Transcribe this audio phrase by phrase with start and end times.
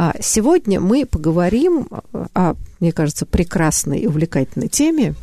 [0.00, 1.88] А сегодня мы поговорим
[2.32, 5.16] о, мне кажется, прекрасной и увлекательной теме,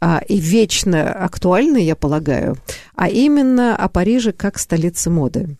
[0.00, 2.56] а, и вечно актуальной, я полагаю,
[2.96, 5.58] а именно о Париже как столице моды.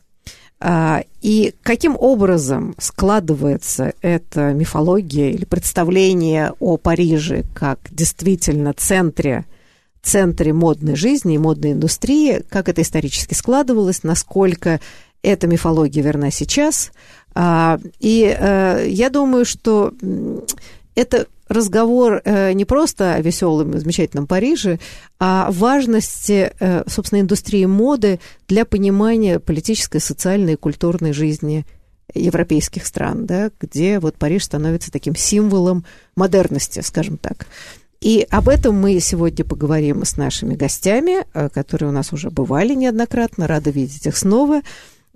[0.58, 9.44] А, и каким образом складывается эта мифология или представление о Париже как действительно центре
[10.00, 14.80] центре модной жизни и модной индустрии, как это исторически складывалось, насколько
[15.22, 16.90] эта мифология верна сейчас.
[17.34, 19.92] А, и э, я думаю, что
[20.94, 24.78] это разговор э, не просто о веселом и замечательном Париже,
[25.18, 31.66] а важности, э, собственно, индустрии моды для понимания политической, социальной и культурной жизни
[32.14, 35.84] европейских стран, да, где вот Париж становится таким символом
[36.16, 37.46] модерности, скажем так.
[38.02, 43.46] И об этом мы сегодня поговорим с нашими гостями, которые у нас уже бывали неоднократно.
[43.46, 44.62] Рада видеть их снова.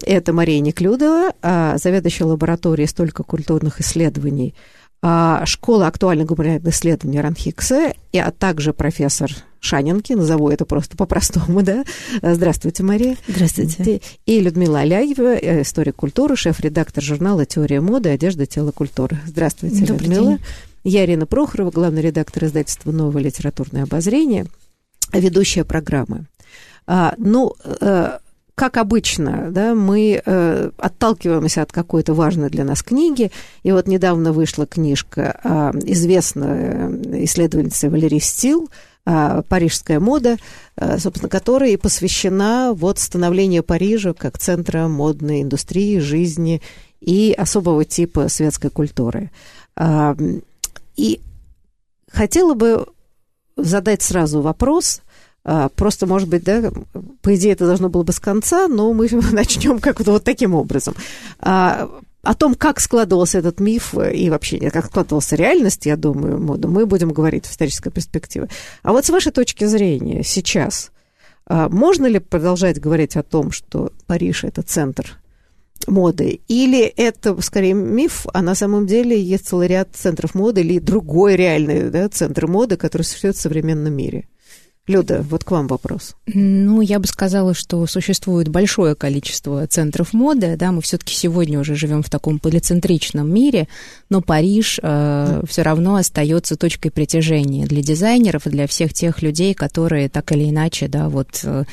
[0.05, 4.55] Это Мария Неклюдова, а, заведующая лабораторией столько культурных исследований
[5.02, 9.30] а, школы актуальных гуманитарных исследований Ранхикса, а также профессор
[9.61, 11.84] Шанинки, назову это просто по-простому, да.
[12.22, 13.17] Здравствуйте, Мария.
[13.27, 14.00] Здравствуйте.
[14.27, 18.11] И Людмила Аляева, э, историк культуры, шеф-редактор журнала «Теория моды.
[18.11, 19.18] Одежда, тело, культура».
[19.27, 20.29] Здравствуйте, Добрый Людмила.
[20.33, 20.40] День.
[20.85, 24.46] Я Ирина Прохорова, главный редактор издательства «Новое литературное обозрение»,
[25.12, 26.27] ведущая программы.
[26.86, 28.18] А, ну, э,
[28.56, 33.30] как обычно, да, мы э, отталкиваемся от какой-то важной для нас книги.
[33.62, 38.70] И вот недавно вышла книжка э, известной исследовательницы Валерии Стил
[39.05, 40.39] э, «Парижская мода»,
[40.77, 46.62] э, собственно, которая и посвящена вот становлению Парижа как центра модной индустрии, жизни
[47.02, 49.30] и особого типа светской культуры.
[49.77, 50.17] Э,
[50.96, 51.20] и
[52.11, 52.86] хотела бы
[53.58, 55.05] задать сразу вопрос– а,
[55.77, 56.73] просто, может быть, да,
[57.23, 60.95] по идее, это должно было бы с конца, но мы начнем как-то вот таким образом.
[61.39, 61.89] А,
[62.27, 67.12] о том, как складывался этот миф и вообще как складывалась реальность, я думаю, мы будем
[67.12, 68.48] говорить в исторической перспективе.
[68.83, 70.90] А вот с вашей точки зрения сейчас,
[71.46, 75.18] а, можно ли продолжать говорить о том, что Париж– это центр
[75.86, 76.40] моды?
[76.48, 81.36] Или это скорее миф, а на самом деле есть целый ряд центров моды или другой
[81.36, 84.27] реальный да, центр моды, который существует в современном мире?
[84.86, 86.14] Люда, вот к вам вопрос.
[86.27, 91.74] Ну, я бы сказала, что существует большое количество центров моды, да, мы все-таки сегодня уже
[91.74, 93.67] живем в таком полицентричном мире,
[94.11, 99.55] но Париж э, все равно остается точкой притяжения для дизайнеров и для всех тех людей,
[99.55, 101.64] которые так или иначе, да, вот э,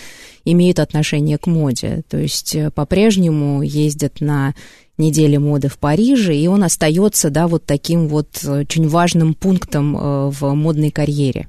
[0.43, 2.01] имеют отношение к моде.
[2.09, 4.55] То есть э, по-прежнему ездят на
[4.97, 9.95] недели моды в Париже, и он остается, да, вот таким вот э, очень важным пунктом
[9.95, 11.47] э, в модной карьере.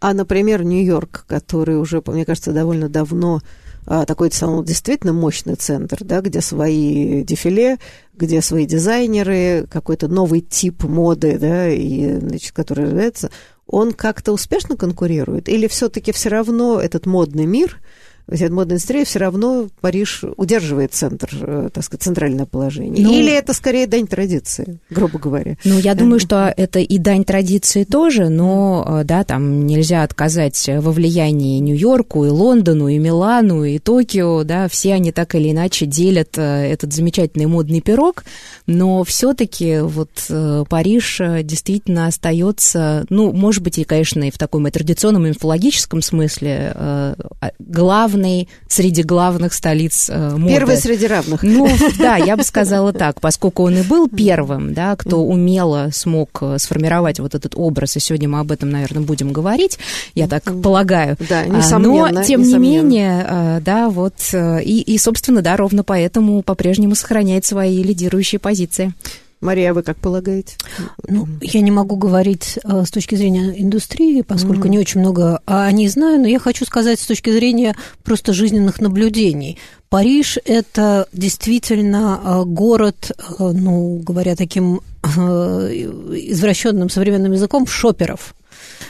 [0.00, 3.40] А, например, Нью-Йорк, который уже, мне кажется, довольно давно
[3.86, 7.78] а, такой действительно мощный центр, да, где свои дефиле,
[8.14, 13.30] где свои дизайнеры, какой-то новый тип моды, да, и, значит, который является,
[13.66, 15.48] он как-то успешно конкурирует?
[15.48, 17.80] Или все-таки все равно этот модный мир–
[18.30, 23.04] взять модная индустрия, все равно Париж удерживает центр, э, так сказать, центральное положение.
[23.04, 25.56] Ну, Или это скорее дань традиции, грубо говоря?
[25.64, 30.68] Ну, я думаю, что это и дань традиции тоже, но, э, да, там нельзя отказать
[30.68, 35.86] во влиянии Нью-Йорку, и Лондону, и Милану, и Токио, да, все они так или иначе
[35.86, 38.24] делят э, этот замечательный модный пирог,
[38.66, 40.10] но все-таки вот
[40.68, 46.02] Париж действительно остается, ну, может быть, и, конечно, и в таком и традиционном, и мифологическом
[46.02, 47.16] смысле а,
[47.58, 50.52] главным главной среди главных столиц э, моды.
[50.52, 51.42] Первый среди равных.
[51.42, 51.68] Ну,
[51.98, 56.58] да, я бы сказала так, поскольку он и был первым, да, кто умело смог э,
[56.58, 59.78] сформировать вот этот образ, и сегодня мы об этом, наверное, будем говорить,
[60.14, 61.16] я так полагаю.
[61.28, 62.20] Да, несомненно.
[62.20, 62.62] Но, тем несомненно.
[62.62, 68.38] не менее, э, да, вот, и, и, собственно, да, ровно поэтому по-прежнему сохраняет свои лидирующие
[68.38, 68.92] позиции.
[69.40, 70.56] Мария, вы как полагаете?
[71.08, 74.70] Ну, я не могу говорить э, с точки зрения индустрии, поскольку mm-hmm.
[74.70, 78.82] не очень много о ней знаю, но я хочу сказать с точки зрения просто жизненных
[78.82, 79.58] наблюдений.
[79.88, 88.34] Париж– это действительно э, город, э, ну, говоря таким извращенным современным языком, шоперов.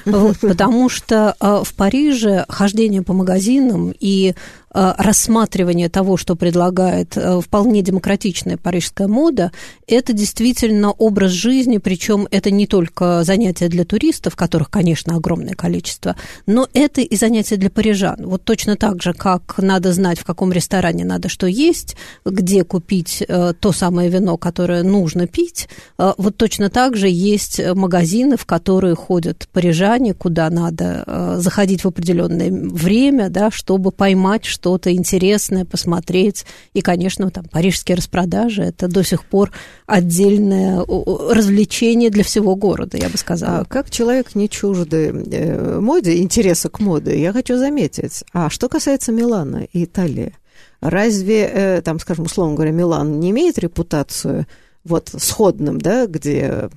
[0.05, 4.35] Вот, потому что в Париже хождение по магазинам и
[4.72, 9.50] рассматривание того, что предлагает э, вполне демократичная парижская мода,
[9.88, 16.14] это действительно образ жизни, причем это не только занятие для туристов, которых, конечно, огромное количество,
[16.46, 18.19] но это и занятие для парижан.
[18.20, 23.25] Вот точно так же, как надо знать, в каком ресторане надо что есть, где купить
[23.26, 25.69] э, то самое вино, которое нужно пить,
[25.99, 32.50] вот точно так же есть магазины, в которые ходят парижане, куда надо заходить в определенное
[32.50, 36.44] время, да, чтобы поймать что-то интересное посмотреть.
[36.74, 39.52] И, конечно, там парижские распродажи– это до сих пор
[39.86, 43.60] отдельное развлечение для всего города, я бы сказала.
[43.60, 48.22] А как человек не чужды э, моде, интереса к моде, я хочу заметить.
[48.34, 50.34] А что касается Милана и Италии,
[50.82, 54.46] разве, э, там, скажем, условно говоря, Милан не имеет репутацию
[54.84, 56.68] вот сходным, да, где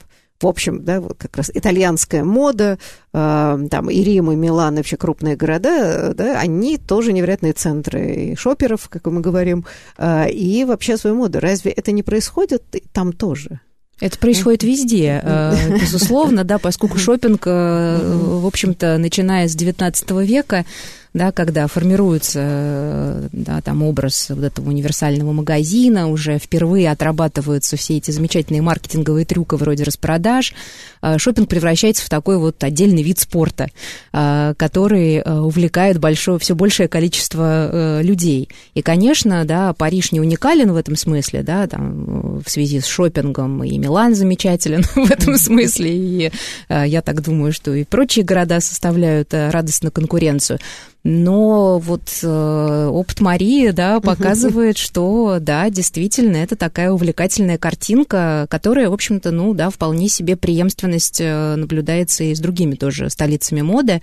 [0.44, 2.78] в общем, да, вот как раз итальянская мода,
[3.14, 8.14] э, там и Рим, и Милан, и вообще крупные города, да, они тоже невероятные центры
[8.14, 9.66] и шоперов, как мы говорим,
[9.98, 11.40] э, и вообще своей моды.
[11.40, 13.62] Разве это не происходит там тоже?
[14.00, 20.66] Это происходит везде, э, безусловно, да, поскольку шопинг, э, в общем-то, начиная с XIX века,
[21.14, 28.12] да, когда формируется да, там образ вот этого универсального магазина, уже впервые отрабатываются все эти
[28.12, 30.54] замечательные маркетинговые трюки вроде распродаж,
[31.02, 33.68] а, шопинг превращается в такой вот отдельный вид спорта,
[34.12, 38.50] а, который а, увлекает большое, все большее количество э, людей.
[38.74, 43.64] И, конечно, да, Париж не уникален в этом смысле, да, там, в связи с шопингом,
[43.64, 46.32] и Милан замечателен в этом смысле, и
[46.70, 50.60] я так думаю, что и прочие города составляют э, радостную конкуренцию.
[51.04, 58.90] Но вот э, опыт Марии, да, показывает, что, да, действительно, это такая увлекательная картинка, которая,
[58.90, 64.02] в общем-то, ну, да, вполне себе преемственность э, наблюдается и с другими тоже столицами моды.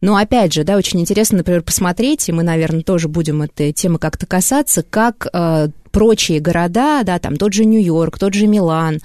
[0.00, 3.98] Но опять же, да, очень интересно, например, посмотреть, и мы, наверное, тоже будем этой темы
[3.98, 8.98] как-то касаться, как э, прочие города, да, там тот же Нью-Йорк, тот же Милан,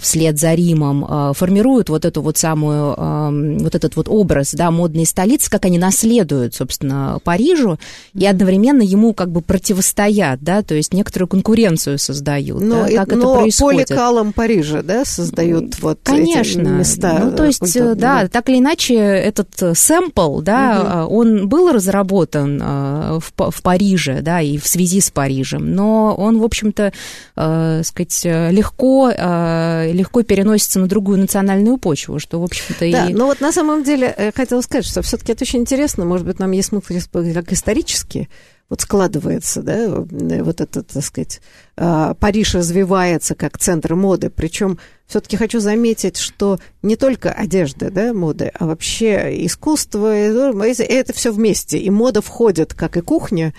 [0.00, 4.70] вслед за Римом, а, формируют вот эту вот самую, а, вот этот вот образ, да,
[4.70, 7.78] модной столицы, как они наследуют, собственно, Парижу,
[8.14, 13.12] и одновременно ему как бы противостоят, да, то есть некоторую конкуренцию создают, но, да, как
[13.12, 13.88] но это происходит.
[13.88, 16.60] по лекалам Парижа, да, создают вот Конечно.
[16.62, 17.18] эти места.
[17.22, 17.94] Ну, то есть, культурные.
[17.96, 21.16] да, так или иначе, этот сэмпл, да, угу.
[21.16, 26.44] он был разработан в, в Париже, да, и в связи с Парижем, но он, в
[26.44, 26.92] общем-то,
[27.36, 33.14] э, сказать, легко Э, легко переносится на другую национальную почву, что, в общем-то, да, и...
[33.14, 36.26] но вот на самом деле я хотела сказать, что все таки это очень интересно, может
[36.26, 36.86] быть, нам есть смысл
[37.34, 38.28] как исторически,
[38.68, 41.40] вот складывается, да, вот этот, так сказать,
[41.76, 48.12] э, Париж развивается как центр моды, причем все-таки хочу заметить, что не только одежда, да,
[48.12, 53.54] моды, а вообще искусство, это все вместе, и мода входит, как и кухня,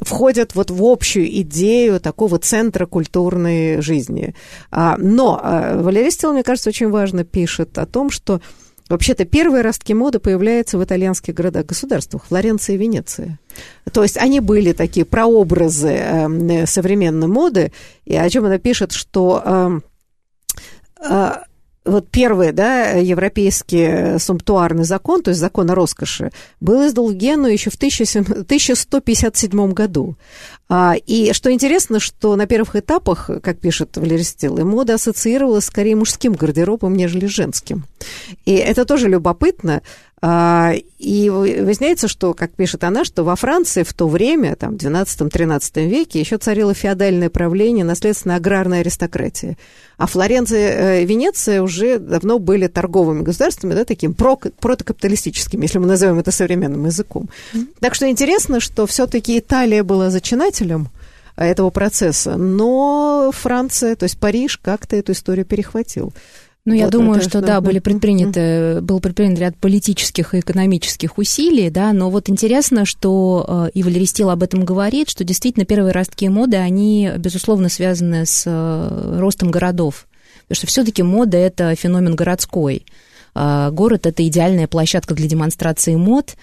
[0.00, 4.34] входят вот в общую идею такого центра культурной жизни.
[4.70, 8.40] А, но а, Валерий Стил, мне кажется, очень важно пишет о том, что
[8.90, 13.38] Вообще-то первые ростки моды появляются в итальянских городах-государствах, Флоренция и Венеция.
[13.92, 17.72] То есть они были такие прообразы э, современной моды,
[18.04, 19.80] и о чем она пишет, что э,
[21.08, 21.30] э,
[21.84, 27.70] вот первый, да, европейский сумптуарный закон, то есть закон о роскоши, был издан Гену еще
[27.70, 30.16] в 1157 году.
[30.68, 35.96] А, и что интересно, что на первых этапах, как пишет Валерий Стилл, мода ассоциировалась скорее
[35.96, 37.84] мужским гардеробом, нежели женским.
[38.44, 39.82] И это тоже любопытно,
[40.22, 45.86] и выясняется, что, как пишет она, что во Франции в то время, там, в XII-XIII
[45.88, 49.56] веке, еще царило феодальное правление, наследственная аграрная аристократия.
[49.96, 55.86] А Флоренция и Венеция уже давно были торговыми государствами, да, таким про протокапиталистическими, если мы
[55.86, 57.30] назовем это современным языком.
[57.54, 57.66] Mm-hmm.
[57.80, 60.88] Так что интересно, что все-таки Италия была зачинателем
[61.36, 66.12] этого процесса, но Франция, то есть Париж, как-то эту историю перехватил.
[66.66, 71.70] Ну, я вот думаю, что, да, были предприняты, был предпринят ряд политических и экономических усилий,
[71.70, 75.92] да, но вот интересно, что э, и Валерий Стил об этом говорит, что действительно первые
[75.92, 80.06] ростки моды, они, безусловно, связаны с э, ростом городов,
[80.42, 82.84] потому что все-таки мода– это феномен городской.
[83.34, 86.36] А, город– это идеальная площадка для демонстрации мод,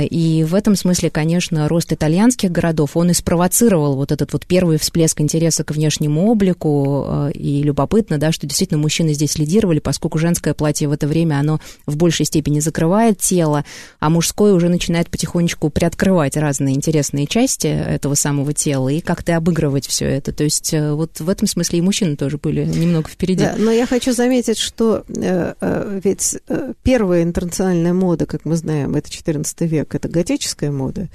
[0.00, 4.78] и в этом смысле, конечно, рост итальянских городов, он и спровоцировал вот этот вот первый
[4.78, 7.04] всплеск интереса к внешнему облику.
[7.06, 11.38] А, и любопытно, да, что действительно мужчины здесь лидировали, поскольку женское платье в это время,
[11.38, 13.64] оно в большей степени закрывает тело,
[14.00, 19.86] а мужское уже начинает потихонечку приоткрывать разные интересные части этого самого тела и как-то обыгрывать
[19.86, 20.32] все это.
[20.32, 23.44] То есть э, вот в этом смысле и мужчины тоже были немного впереди.
[23.44, 28.56] Да, но я хочу заметить, что э, э, ведь э, первая интернациональная мода, как мы
[28.56, 31.08] знаем, это 14 век, это готическая мода,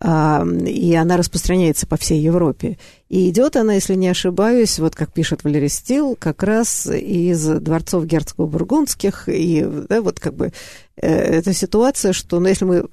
[0.00, 2.78] и она распространяется по всей Европе.
[3.08, 8.04] И идет она, если не ошибаюсь, вот как пишет Валерий Стил, как раз из дворцов
[8.04, 10.52] герцогов бургундских, и да, вот как бы
[10.96, 12.84] э, эта ситуация, что, ну, если мы...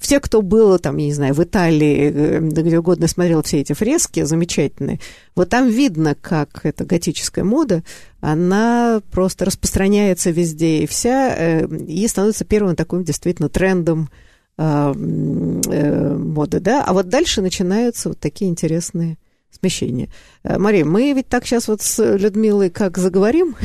[0.00, 3.72] Все, кто был, там, я не знаю, в Италии, э, где угодно смотрел все эти
[3.72, 4.98] фрески замечательные,
[5.36, 7.84] вот там видно, как эта готическая мода,
[8.20, 14.08] она просто распространяется везде и вся, э, и становится первым таким действительно трендом
[14.56, 19.18] моды, да, а вот дальше начинаются вот такие интересные
[19.64, 20.08] смещения.
[20.42, 23.56] Э, Мария, мы ведь так сейчас вот с Людмилой как заговорим,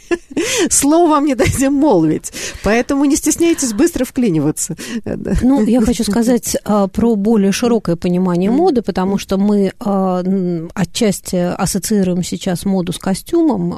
[0.70, 4.76] словом не дадим молвить, поэтому не стесняйтесь быстро вклиниваться.
[5.42, 10.22] Ну, я хочу сказать а, про более широкое понимание моды, потому что мы а,
[10.74, 13.70] отчасти ассоциируем сейчас моду с костюмом,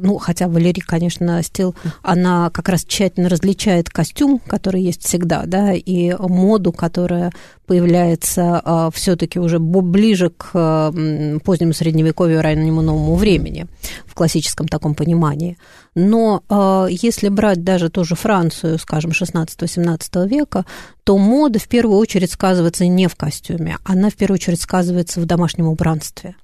[0.00, 5.72] ну, хотя Валерий, конечно, стил, она как раз тщательно различает костюм, который есть всегда, да,
[5.72, 7.32] и моду, которая
[7.66, 13.66] появляется все-таки уже ближе к а, позднему средневековью, раннему новому времени,
[14.06, 15.56] в классическом таком понимании.
[15.94, 20.64] Но а, если брать даже ту же Францию, скажем, 16-17 века,
[21.04, 25.26] то мода в первую очередь сказывается не в костюме, она в первую очередь сказывается в
[25.26, 26.34] домашнем убранстве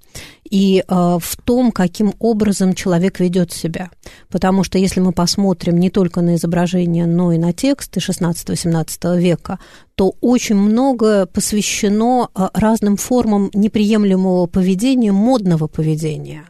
[0.50, 3.90] и э, в том, каким образом человек ведет себя.
[4.28, 9.60] Потому что если мы посмотрим не только на изображения, но и на тексты 16-17 века,
[9.94, 16.44] то очень много посвящено э, разным формам неприемлемого поведения, модного поведения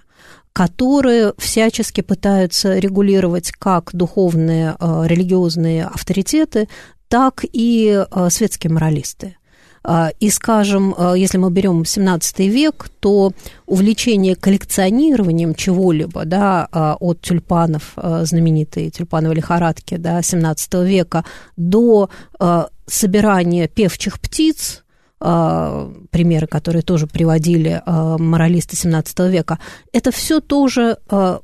[0.52, 6.69] которые всячески пытаются регулировать как духовные, э, религиозные авторитеты,
[7.09, 9.37] так и светские моралисты.
[9.82, 13.32] А, и, скажем, а, если мы берем 17 век, то
[13.66, 21.25] увлечение коллекционированием чего-либо, да, а, от тюльпанов, знаменитые тюльпановые лихорадки, да, 17 века,
[21.56, 22.10] до
[22.87, 24.84] собирания певчих птиц,
[25.18, 29.58] примеры, которые тоже приводили моралисты 17 века,
[29.92, 30.96] это все тоже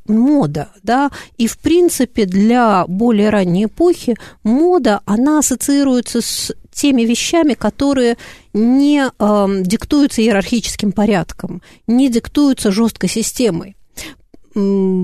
[0.09, 7.55] мода, да, и в принципе для более ранней эпохи мода, она ассоциируется с теми вещами,
[7.55, 8.17] которые
[8.53, 13.77] не э, диктуются иерархическим порядком, не диктуются жесткой системой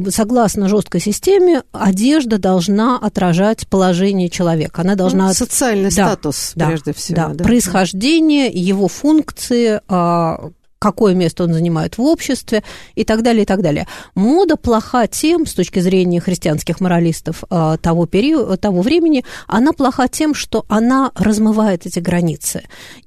[0.09, 4.81] согласно жесткой системе, одежда должна отражать положение человека.
[4.81, 5.29] Она должна...
[5.29, 7.17] Ну, социальный да, статус, да, прежде всего.
[7.17, 7.45] Да, да.
[7.45, 10.51] происхождение, его функции, а,
[10.83, 12.65] какое место он занимает в обществе
[12.97, 13.87] и так далее, и так далее.
[14.17, 20.09] Мода плоха тем, с точки зрения христианских моралистов а, того, периода, того времени, она плоха
[20.09, 22.65] тем, что она размывает эти границы.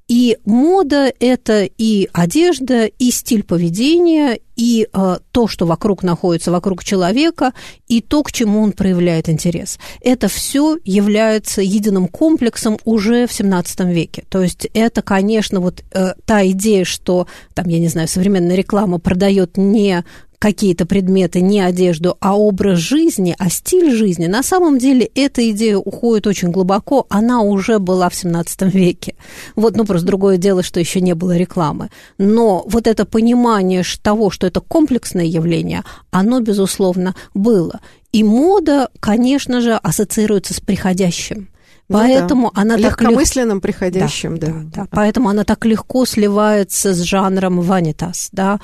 [0.07, 6.83] И мода– это и одежда, и стиль поведения, и э, то, что вокруг находится, вокруг
[6.83, 7.53] человека,
[7.87, 9.79] и то, к чему он проявляет интерес.
[10.01, 14.23] Это все является единым комплексом уже в 17 веке.
[14.29, 18.99] То есть это, конечно, вот э, та идея, что, там, я не знаю, современная реклама
[18.99, 20.03] продает не
[20.39, 25.77] какие-то предметы, не одежду, а образ жизни, а стиль жизни, на самом деле эта идея
[25.77, 29.15] уходит очень глубоко, она уже была в 17 веке.
[29.55, 31.89] Вот, ну, просто другое дело, что еще не было рекламы.
[32.17, 37.79] Но вот это понимание того, что это комплексное явление, оно, безусловно, было.
[38.11, 41.49] И мода, конечно же, ассоциируется с приходящим.
[41.87, 42.61] Ну Поэтому да.
[42.61, 43.75] она легкомысленным так лег...
[43.77, 44.87] приходящим, да, да, да, да.
[44.89, 48.59] Поэтому она так легко сливается с жанром ванитас, да,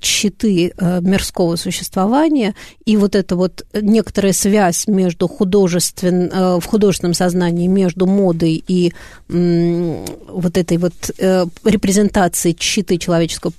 [0.00, 6.30] щиты а, э, мирского существования, и вот эта вот некоторая связь между художествен...
[6.32, 8.92] Э, в художественном сознании между модой и
[9.28, 13.52] вот этой вот э, репрезентацией щиты человеческого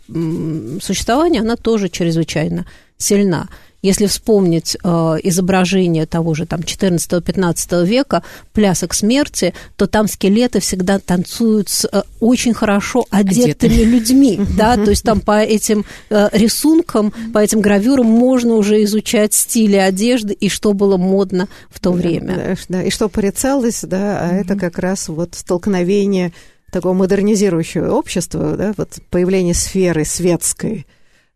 [0.81, 2.65] существования, она тоже чрезвычайно
[2.97, 3.47] сильна.
[3.84, 4.88] Если вспомнить э,
[5.24, 12.01] изображение того же там 14-15 века, плясок смерти, то там скелеты всегда танцуют с э,
[12.19, 13.84] очень хорошо одетыми Одеты.
[13.86, 19.34] людьми, да, то есть там по этим э, рисункам, по этим гравюрам можно уже изучать
[19.34, 22.36] стили одежды и что было модно в то время.
[22.36, 26.34] Да, да, и что порицалось, да, а это как раз вот столкновение
[26.72, 30.88] такого модернизирующего общества, да, вот появление сферы светской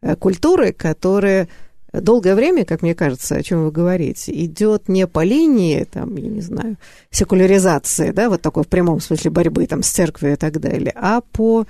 [0.02, 1.48] э, культуры, которая
[1.94, 6.30] долгое время, как мне кажется, о чем вы говорите, идет не по линии, там, я
[6.30, 6.78] не знаю,
[7.10, 11.22] секуляризации, да, вот такой в прямом смысле борьбы там с церковью и так далее, а
[11.22, 11.66] по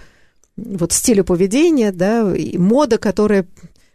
[0.58, 3.46] вот стилю поведения, да, и мода, которая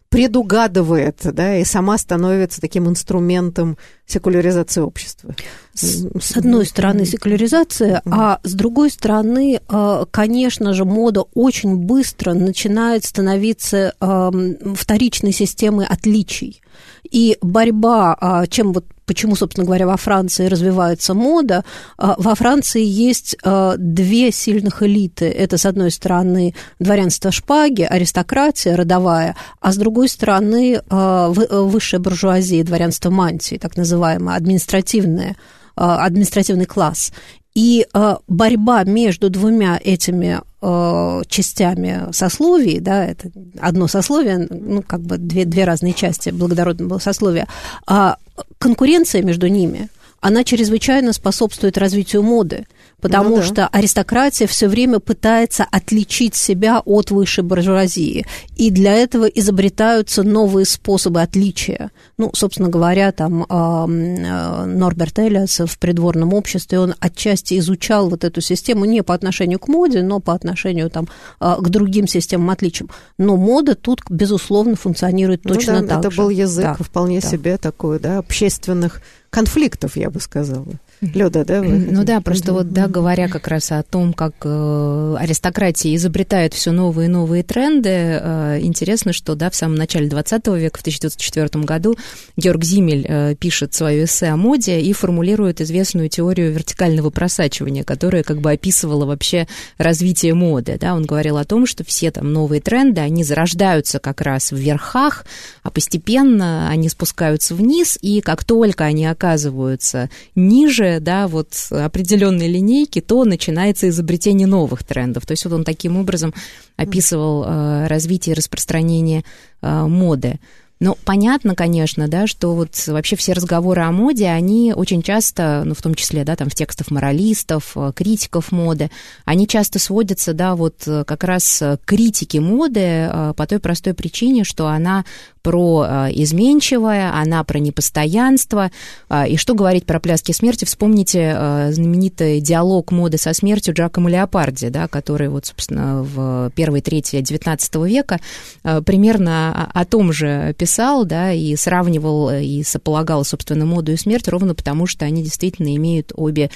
[0.08, 5.34] предугадывает, да, и сама становится таким инструментом секуляризации общества.
[5.74, 12.32] С, с одной стороны секуляризация, а с другой стороны, э, конечно же, мода очень быстро
[12.34, 16.62] начинает становиться вторичной системой отличий.
[17.10, 21.64] И борьба, а, чем вот почему, собственно говоря, во Франции развивается мода,
[21.96, 25.26] а, во Франции есть а, две сильных элиты.
[25.26, 33.10] Это, с одной стороны, дворянство шпаги, аристократия родовая, а с другой стороны, высшая буржуазия, дворянство
[33.10, 35.36] мантии, так называемое, административное
[35.76, 37.12] административный класс.
[37.54, 45.00] И э, борьба между двумя этими э, частями сословий, да, это одно сословие, ну, как
[45.00, 47.48] бы две, две разные части благородного сословия,
[47.86, 48.18] а
[48.58, 49.88] конкуренция между ними,
[50.20, 52.66] она чрезвычайно способствует развитию моды
[53.00, 53.42] потому ну, да.
[53.42, 58.26] что аристократия все время пытается отличить себя от высшей буржуазии,
[58.56, 61.90] и для этого изобретаются новые способы отличия.
[62.18, 68.40] Ну, собственно говоря, там э, Норберт Эллиас в придворном обществе, он отчасти изучал вот эту
[68.40, 71.08] систему не по отношению к моде, но по отношению там,
[71.40, 72.90] э, к другим системам отличиям.
[73.18, 76.14] Но мода тут, безусловно, функционирует ну, точно да, так это же.
[76.16, 77.28] Это был язык да, вполне да.
[77.28, 80.66] себе такой, да, общественных конфликтов, я бы сказала.
[81.00, 81.62] Люда, да?
[81.62, 86.72] Ну да, просто вот, да, говоря как раз о том, как э, аристократия изобретает все
[86.72, 91.64] новые и новые тренды, э, интересно, что, да, в самом начале 20 века, в 1904
[91.64, 91.96] году,
[92.38, 98.22] Георг Зимель э, пишет свое эссе о моде и формулирует известную теорию вертикального просачивания, которая
[98.22, 102.62] как бы описывала вообще развитие моды, да, он говорил о том, что все там новые
[102.62, 105.26] тренды, они зарождаются как раз в верхах,
[105.62, 112.48] а постепенно они спускаются вниз, и как только они оказываются ниже, ниже, да, вот определенной
[112.48, 115.26] линейки, то начинается изобретение новых трендов.
[115.26, 116.32] То есть вот он таким образом
[116.76, 119.24] описывал э, развитие и распространение
[119.62, 120.38] э, моды.
[120.78, 125.74] Ну, понятно, конечно, да, что вот вообще все разговоры о моде, они очень часто, ну,
[125.74, 128.90] в том числе, да, там в текстах моралистов, э, критиков моды,
[129.24, 134.66] они часто сводятся, да, вот как раз к критике моды по той простой причине, что
[134.66, 135.06] она
[135.46, 138.72] про э, изменчивое, она про непостоянство.
[139.08, 140.64] А, и что говорить про пляски смерти?
[140.64, 146.80] Вспомните э, знаменитый диалог моды со смертью Джакомо Леопарди, да, который вот, собственно, в первой
[146.80, 148.18] трети XIX века
[148.64, 154.26] э, примерно о том же писал, да, и сравнивал и сополагал, собственно, моду и смерть
[154.26, 156.50] ровно потому, что они действительно имеют обе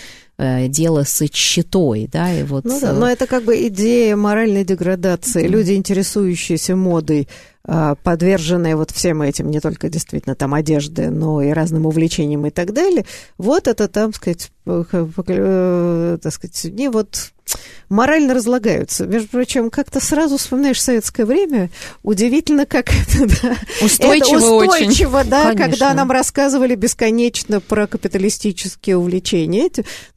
[0.69, 2.65] дело с щитой, да, и вот...
[2.65, 5.47] Ну да, но это как бы идея моральной деградации.
[5.47, 7.29] Люди, интересующиеся модой,
[7.63, 12.73] подверженные вот всем этим, не только действительно там одежды, но и разным увлечениям и так
[12.73, 13.05] далее,
[13.37, 17.33] вот это там, сказать, э, так сказать, не вот
[17.89, 19.07] морально разлагаются.
[19.07, 21.71] Между прочим, как-то сразу вспоминаешь советское время,
[22.03, 25.31] удивительно, как это, да, устойчиво, это устойчиво очень.
[25.31, 25.65] да, Конечно.
[25.65, 29.61] когда нам рассказывали бесконечно про капиталистические увлечения.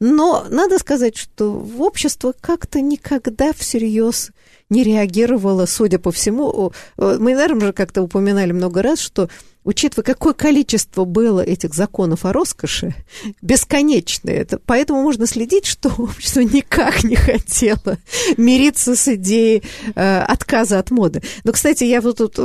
[0.00, 4.30] Но надо сказать, что общество как-то никогда всерьез
[4.70, 6.72] не реагировала, судя по всему.
[6.96, 9.28] Мы, наверное, уже как-то упоминали много раз, что
[9.64, 12.94] учитывая, какое количество было этих законов о роскоши,
[13.42, 17.98] бесконечное, это, поэтому можно следить, что общество никак не хотело
[18.36, 19.62] мириться с идеей
[19.94, 21.22] э, отказа от моды.
[21.44, 22.36] Но, кстати, я вот тут,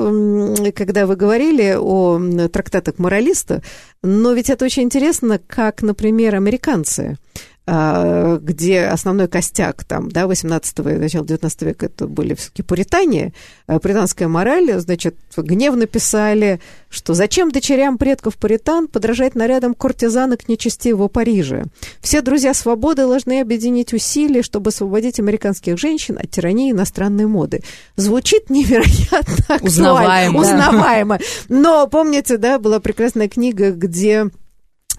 [0.74, 3.62] когда вы говорили о трактатах моралиста,
[4.02, 7.18] но ведь это очень интересно, как, например, американцы–
[7.70, 13.34] где основной костяк там, да, 18 и начала 19 века это были все-таки пуритане,
[13.68, 21.10] а, пуританская мораль, значит, гневно писали, что зачем дочерям предков пуритан подражать нарядам куртизанок нечестивого
[21.10, 21.66] Парижа?
[22.02, 27.62] Все друзья свободы должны объединить усилия, чтобы освободить американских женщин от тирании иностранной моды.
[27.96, 31.20] Звучит невероятно узнаваемо, узнаваемо.
[31.50, 34.30] Но помните, да, была прекрасная книга, где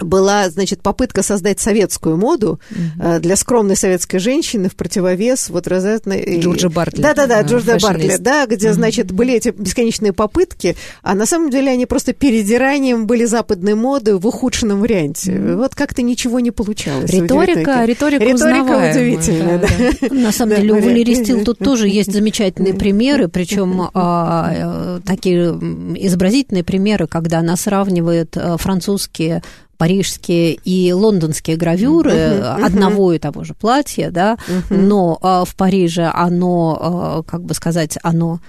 [0.03, 3.21] была, значит, попытка создать советскую моду mm-hmm.
[3.21, 6.41] для скромной советской женщины в противовес вот разной...
[6.41, 7.03] Джорджа Бартли.
[7.03, 8.73] Да-да-да, Джорджа Бартли, да, где, mm-hmm.
[8.73, 14.17] значит, были эти бесконечные попытки, а на самом деле они просто передиранием были западной моды
[14.17, 15.33] в ухудшенном варианте.
[15.33, 15.57] Mm-hmm.
[15.57, 17.11] Вот как-то ничего не получалось.
[17.11, 19.69] Риторика, риторика, риторика удивительная, да.
[19.79, 20.09] да.
[20.09, 20.15] да.
[20.21, 25.51] На самом деле у Валерии Стил тут тоже есть замечательные примеры, причем а, э, такие
[25.97, 29.43] изобразительные примеры, когда она сравнивает э, французские
[29.81, 32.67] парижские и лондонские гравюры uh-huh, uh-huh.
[32.67, 34.77] одного и того же платья, да, uh-huh.
[34.77, 38.41] но э, в Париже оно, э, как бы сказать, оно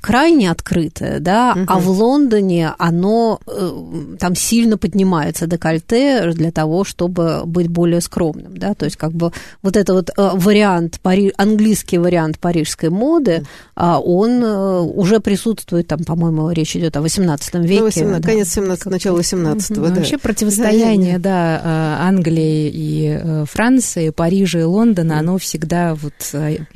[0.00, 1.64] крайне открытое, да, угу.
[1.66, 8.56] а в Лондоне оно э, там сильно поднимается декольте для того, чтобы быть более скромным,
[8.56, 13.44] да, то есть как бы вот это вот э, вариант, пари, английский вариант парижской моды,
[13.74, 17.80] а он э, уже присутствует, там, по-моему, речь идет о 18 веке.
[17.80, 18.28] Ну, 18, да.
[18.28, 19.86] Конец 17 начало 18 угу.
[19.86, 19.94] да.
[19.94, 26.12] Вообще противостояние, да, Англии и Франции, Парижа и Лондона, оно всегда вот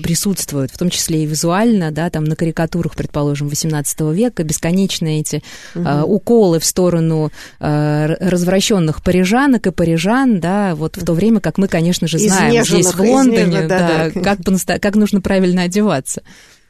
[0.03, 5.43] присутствует, в том числе и визуально, да, там на карикатурах, предположим, XVIII века, бесконечные эти
[5.75, 5.85] угу.
[5.85, 7.31] э, уколы в сторону
[7.61, 12.65] э, развращенных парижанок и парижан, да, вот в то время как мы, конечно же, знаем
[12.65, 14.39] здесь, в Лондоне, да, да, Как,
[14.81, 16.23] как нужно правильно одеваться.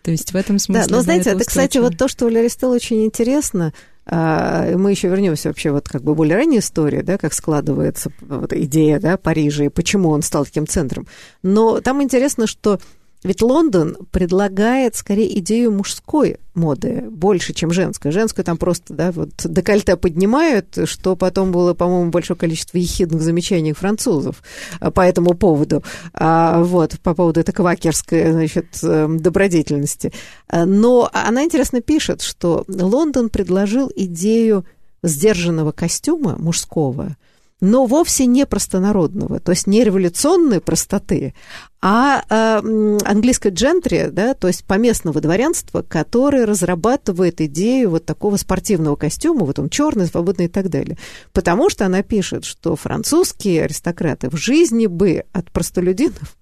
[0.03, 0.85] То есть в этом смысле...
[0.87, 3.73] Да, но знаете, это, кстати, вот то, что у Аристотеля очень интересно,
[4.11, 8.55] а, мы еще вернемся вообще вот как бы более ранней истории, да, как складывается вот
[8.55, 11.07] идея, да, Парижа и почему он стал таким центром.
[11.43, 12.81] Но там интересно, что
[13.25, 18.13] ведь Лондон предлагает скорее идею мужской моды больше, чем женской.
[18.13, 23.73] Женскую там просто, да, вот декольте поднимают, что потом было, по-моему, большое количество ехидных замечаний
[23.73, 24.43] французов
[24.81, 25.83] а, по этому поводу,
[26.15, 30.13] а, вот, по поводу этой квакерской, значит, эм, добродетельности.
[30.49, 34.65] А, но она интересно пишет, что Лондон предложил идею
[35.03, 37.17] сдержанного костюма мужского–
[37.61, 41.35] но вовсе не простонародного, то есть не революционной простоты,
[41.81, 48.97] а э, английской джентри, да, то есть поместного дворянства, которое разрабатывает идею вот такого спортивного
[48.97, 50.99] костюма, вот он черный, свободный и так далее.
[51.33, 56.37] Потому что она пишет, что французские аристократы в жизни бы от простолюдинов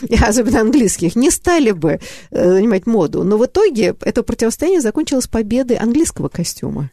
[0.22, 3.24] особенно английских, не стали бы э, занимать моду.
[3.24, 6.90] Но в итоге это противостояние закончилось победой английского костюма.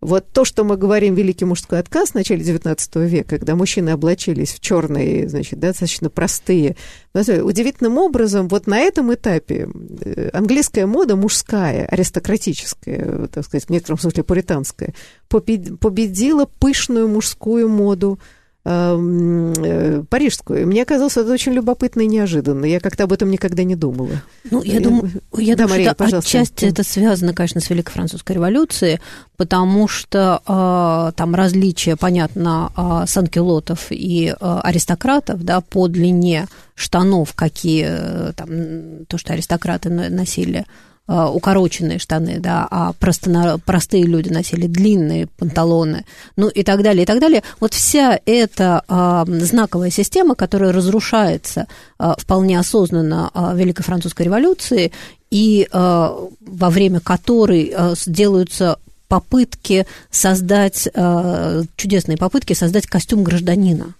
[0.00, 4.54] Вот то, что мы говорим «великий мужской отказ» в начале XIX века, когда мужчины облачились
[4.54, 6.76] в черные, значит, достаточно простые.
[7.12, 9.68] Удивительным образом, вот на этом этапе
[10.02, 14.94] э, английская мода мужская, аристократическая, так сказать, в некотором смысле пуританская,
[15.28, 20.66] победила пышную мужскую моду э, парижскую.
[20.66, 22.66] Мне казалось, это очень любопытно и неожиданно.
[22.66, 24.22] Я как-то об этом никогда не думала.
[24.50, 26.28] Ну, я думаю, я да, думаю Мария, что пожалуйста.
[26.28, 29.00] отчасти это связано, конечно, с Великой Французской революцией,
[29.38, 37.32] потому что э, там различия, понятно, э, санкюлотов и э, аристократов, да, по длине штанов,
[37.34, 40.64] какие э, там, то, что аристократы носили Э,
[41.10, 46.04] укороченные штаны, да, а просто, простые люди носили длинные панталоны,
[46.36, 47.42] ну и так далее, и так далее.
[47.58, 51.66] Вот вся эта а, знаковая система, которая разрушается
[51.98, 54.92] а, вполне осознанно а, Великой Французской революции,
[55.30, 63.94] и а, во время которой а, делаются попытки создать, а, чудесные попытки создать костюм гражданина.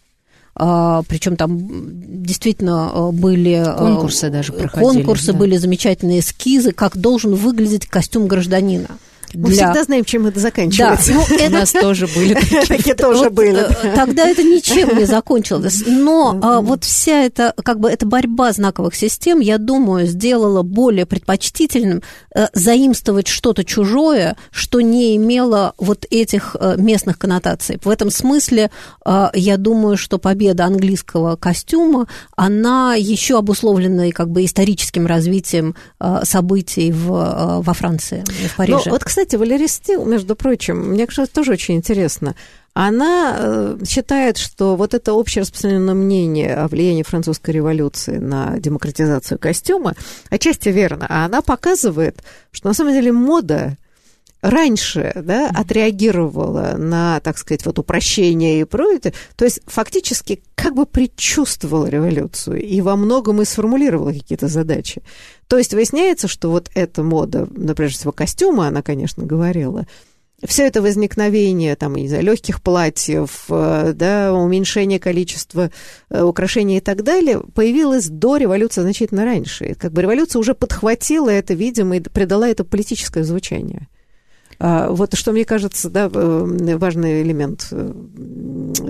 [0.55, 1.59] А, причем там
[2.23, 4.93] действительно а, были а, конкурсы даже проходили.
[4.93, 5.39] Конкурсы да.
[5.39, 8.89] были замечательные эскизы, как должен выглядеть костюм гражданина.
[9.35, 9.67] Мы для...
[9.67, 11.13] всегда знаем, чем это заканчивается.
[11.13, 11.47] Да, ну, это...
[11.47, 12.95] У нас тоже были такие.
[12.95, 13.61] тоже были.
[13.61, 15.83] Э, тогда это ничем не закончилось.
[15.87, 21.07] Но а, вот вся эта, как бы, эта борьба знаковых систем, я думаю, сделала более
[21.07, 22.03] предпочтительным
[22.35, 27.79] э, заимствовать что-то чужое, что не имело вот этих э, местных коннотаций.
[27.83, 28.71] В этом смысле
[29.35, 35.75] я думаю, что победа английского костюма, она еще обусловлена как бы историческим развитием
[36.23, 38.83] событий в, во Франции, в Париже.
[38.87, 42.35] Но, вот, кстати, кстати, Валерия Стил, между прочим, мне кажется, тоже очень интересно.
[42.73, 49.39] Она э, считает, что вот это общее распространенное мнение о влиянии французской революции на демократизацию
[49.39, 49.95] костюма
[50.31, 53.77] отчасти верно, а она показывает, что на самом деле мода
[54.43, 60.87] раньше да, отреагировала на, так сказать, вот упрощение и прочее, то есть фактически как бы
[60.87, 65.03] предчувствовала революцию и во многом и сформулировала какие-то задачи.
[65.47, 69.87] То есть выясняется, что вот эта мода, например, всего костюма, она, конечно, говорила,
[70.45, 75.71] все это возникновение, там, не знаю, легких платьев, э, да, уменьшение количества
[76.09, 79.75] э, украшений и так далее, появилось до революции значительно раньше.
[79.79, 83.89] Как бы революция уже подхватила это, видимо, и придала это политическое звучание.
[84.63, 87.93] А, вот что мне кажется, да, э, важный элемент э,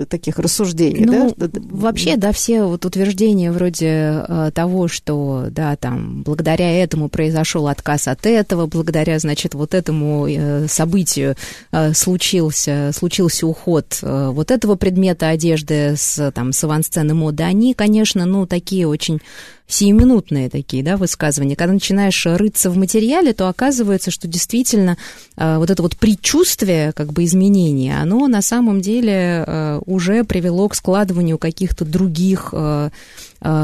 [0.09, 1.05] таких рассуждений.
[1.05, 1.47] Ну, да?
[1.53, 8.09] вообще, да, все вот утверждения вроде э, того, что, да, там, благодаря этому произошел отказ
[8.09, 10.27] от этого, благодаря, значит, вот этому
[10.67, 11.35] событию
[11.93, 18.45] случился, случился уход вот этого предмета одежды с, там, с авансцены моды, они, конечно, ну,
[18.45, 19.21] такие очень
[19.67, 21.55] сиюминутные такие, да, высказывания.
[21.55, 24.97] Когда начинаешь рыться в материале, то оказывается, что действительно
[25.37, 31.37] вот это вот предчувствие как бы изменения, оно на самом деле уже привело к складыванию
[31.37, 32.53] каких-то других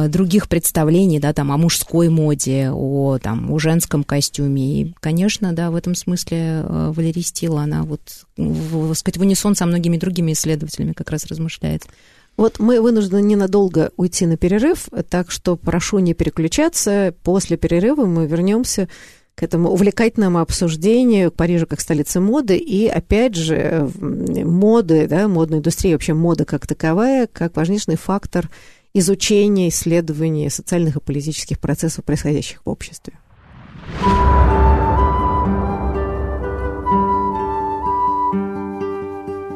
[0.08, 4.82] других представлений, да, там, о мужской моде, о, там, о женском костюме.
[4.82, 8.02] И, конечно, да, в этом смысле Валерий Стил, она вот,
[8.38, 11.84] в, сказать, в унисон со многими другими исследователями как раз размышляет.
[12.38, 17.13] Вот мы вынуждены ненадолго уйти на перерыв, так что прошу не переключаться.
[17.23, 18.88] После перерыва мы вернемся
[19.34, 25.93] к этому увлекательному обсуждению Парижа как столицы моды и, опять же, моды, да, модной индустрии,
[25.93, 28.50] вообще мода как таковая, как важнейший фактор
[28.93, 33.13] изучения, исследования социальных и политических процессов, происходящих в обществе.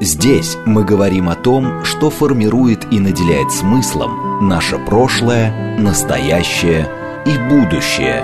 [0.04, 6.90] Здесь мы говорим о том, что формирует и наделяет смыслом наше прошлое, настоящее
[7.28, 8.24] и будущее.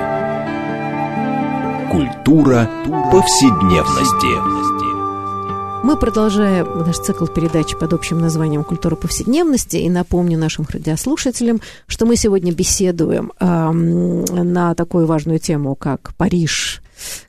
[1.92, 2.68] Культура
[3.12, 5.86] повседневности.
[5.86, 9.78] Мы продолжаем наш цикл передач под общим названием «Культура повседневности».
[9.78, 16.82] И напомню нашим радиослушателям, что мы сегодня беседуем э, на такую важную тему, как Париж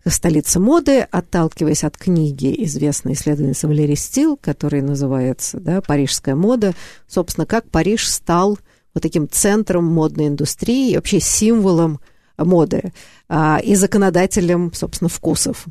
[0.07, 6.75] столица моды, отталкиваясь от книги известной исследовательницы Валерии Стил, которая называется да, «Парижская мода»,
[7.07, 8.59] собственно, как Париж стал
[8.95, 12.01] вот таким центром модной индустрии и вообще символом
[12.39, 12.93] моды
[13.29, 15.67] а, и законодателем, собственно, вкусов.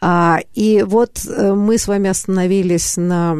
[0.00, 3.32] А, и вот э, мы с вами остановились на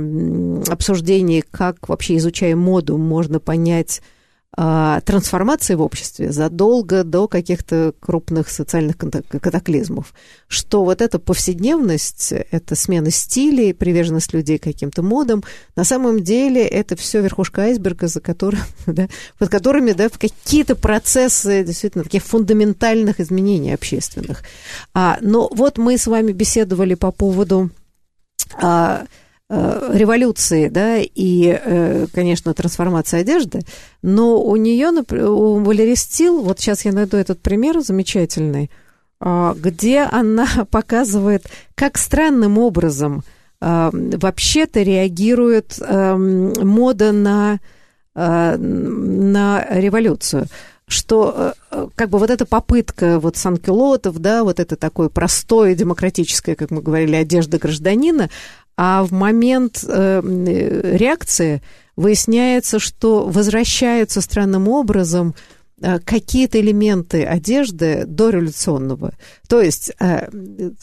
[0.68, 4.02] обсуждении, как вообще, изучая моду, можно понять
[4.56, 10.14] трансформации в обществе задолго до каких-то крупных социальных катаклизмов,
[10.46, 15.42] что вот эта повседневность, эта смена стилей, приверженность людей каким-то модам,
[15.74, 21.64] на самом деле это все верхушка айсберга, за которым, да, под которыми да, какие-то процессы
[21.64, 24.44] действительно таких фундаментальных изменений общественных.
[24.92, 27.70] А, но вот мы с вами беседовали по поводу
[28.60, 29.04] а,
[29.50, 33.60] революции, да, и, э, конечно, трансформации одежды,
[34.02, 38.70] но у нее, у Валерии Стил, вот сейчас я найду этот пример замечательный,
[39.20, 43.22] а, где она показывает, как странным образом
[43.60, 47.60] а, вообще-то реагирует эм, мода на,
[48.14, 50.46] э, на революцию
[50.86, 51.54] что
[51.94, 56.82] как бы вот эта попытка вот санкюлотов, да, вот это такое простое демократическое, как мы
[56.82, 58.28] говорили, одежда гражданина,
[58.76, 60.20] а в момент э,
[60.96, 61.62] реакции
[61.96, 65.63] выясняется, что возвращаются странным образом Э,
[66.04, 69.12] какие-то элементы одежды дореволюционного.
[69.48, 70.28] То есть, э,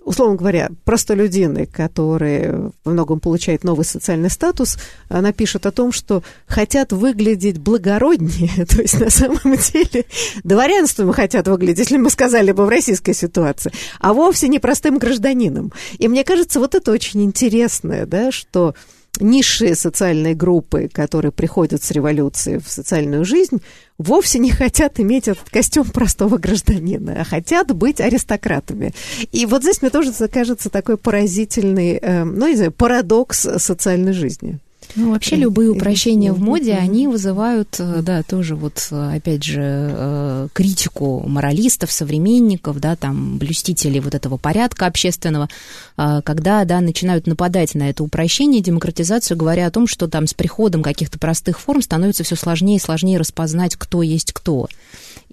[0.04, 4.78] условно говоря, простолюдины, которые во многом получают новый социальный статус,
[5.10, 10.06] она пишет о том, что хотят выглядеть благороднее, то есть на самом деле
[10.44, 15.72] дворянством хотят выглядеть, если мы сказали бы в российской ситуации, а вовсе не простым гражданином.
[15.98, 18.76] И мне кажется, вот это очень интересно, да, что
[19.20, 23.62] низшие социальные группы, которые приходят с революции в социальную жизнь,
[23.98, 28.94] вовсе не хотят иметь этот костюм простого гражданина, а хотят быть аристократами.
[29.32, 34.60] И вот здесь мне тоже кажется такой поразительный, э, ну, не знаю, парадокс социальной жизни.
[34.96, 39.62] Ну, вообще любые упрощения в моде, они вызывают, э, да, тоже вот, э, опять же,
[39.62, 45.50] э, критику моралистов, современников, да, там, блюстителей вот этого порядка общественного,
[45.96, 50.82] когда, да, начинают нападать на это упрощение, демократизацию, говоря о том, что там с приходом
[50.82, 54.68] каких-то простых форм становится все сложнее и сложнее распознать, кто есть кто.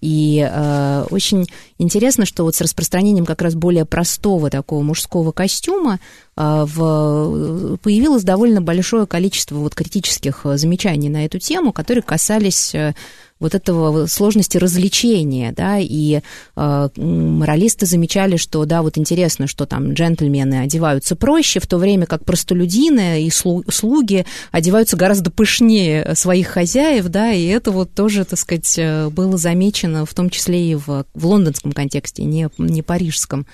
[0.00, 1.46] И э, очень
[1.78, 5.98] интересно, что вот с распространением как раз более простого такого мужского костюма
[6.36, 12.94] э, в, появилось довольно большое количество вот критических замечаний на эту тему, которые касались э,
[13.40, 16.20] вот этого сложности развлечения, да, и
[16.56, 22.06] э, моралисты замечали, что, да, вот интересно, что там джентльмены одеваются проще, в то время
[22.06, 28.38] как простолюдины и слуги одеваются гораздо пышнее своих хозяев, да, и это вот тоже, так
[28.38, 33.46] сказать, э, было замечено в том числе и в, в лондонском контексте, не, не парижском.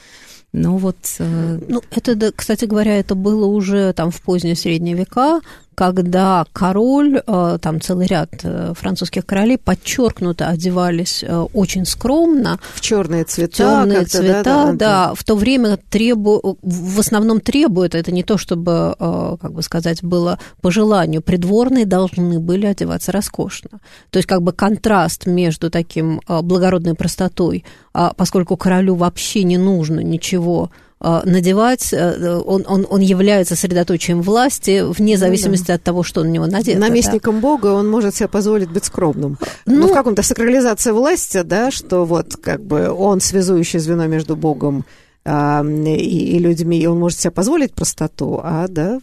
[0.55, 0.97] Ну вот...
[1.18, 5.40] Э, ну, это, кстати говоря, это было уже там в поздние средние века,
[5.74, 12.58] когда король, э, там целый ряд э, французских королей подчеркнуто одевались очень скромно.
[12.74, 13.56] В черные цвета.
[13.56, 15.14] Темные цвета, да, да, да.
[15.14, 16.58] В то время требу...
[16.62, 22.38] в основном требуют, это не то, чтобы, как бы сказать, было по желанию, придворные должны
[22.38, 23.80] были одеваться роскошно.
[24.10, 30.54] То есть как бы контраст между таким благородной простотой, поскольку королю вообще не нужно ничего
[30.54, 30.93] его э,
[31.25, 35.75] надевать, э, он, он, он является средоточием власти вне зависимости ну, да.
[35.75, 36.79] от того, что на него надето.
[36.79, 37.40] Наместником да.
[37.43, 39.38] Бога он может себе позволить быть скромным.
[39.67, 44.37] Ну, ну в каком-то сакрализации власти, да, что вот как бы он связующее звено между
[44.37, 44.85] Богом
[45.27, 49.01] и, и людьми, и он может себе позволить простоту, а, да,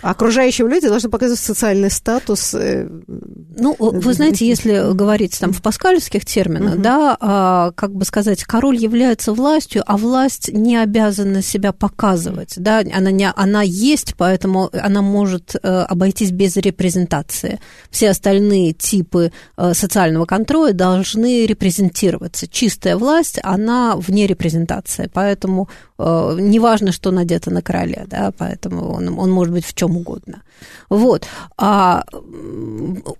[0.00, 2.54] Окружающим людям должны показывать социальный статус.
[2.54, 6.82] Э, ну, вы знаете, если говорить там в паскальских терминах, угу.
[6.82, 12.82] да, а, как бы сказать, король является властью, а власть не обязана себя показывать, да,
[12.92, 17.60] она, не, она есть, поэтому она может э, обойтись без репрезентации.
[17.90, 22.48] Все остальные типы э, социального контроля должны репрезентироваться.
[22.48, 29.30] Чистая власть, она вне репрезентации, поэтому неважно, что надето на короле, да, поэтому он, он
[29.30, 30.42] может быть в чем угодно.
[30.88, 31.26] Вот.
[31.56, 32.04] А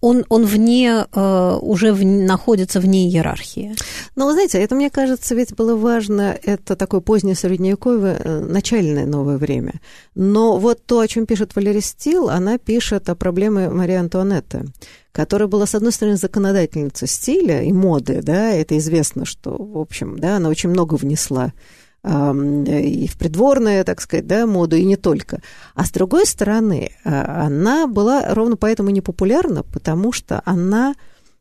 [0.00, 3.74] он, он вне, э, уже в, находится вне иерархии.
[4.16, 9.06] Ну, вы знаете, это, мне кажется, ведь было важно, это такое позднее средневековье, э, начальное
[9.06, 9.74] новое время.
[10.14, 14.66] Но вот то, о чем пишет Валерий Стил, она пишет о проблеме Марии Антуанетты
[15.14, 20.18] которая была, с одной стороны, законодательницей стиля и моды, да, это известно, что, в общем,
[20.18, 21.52] да, она очень много внесла
[22.04, 25.40] и в придворную, так сказать, да, моду, и не только.
[25.74, 30.94] А с другой стороны, а, она была ровно поэтому непопулярна, потому что она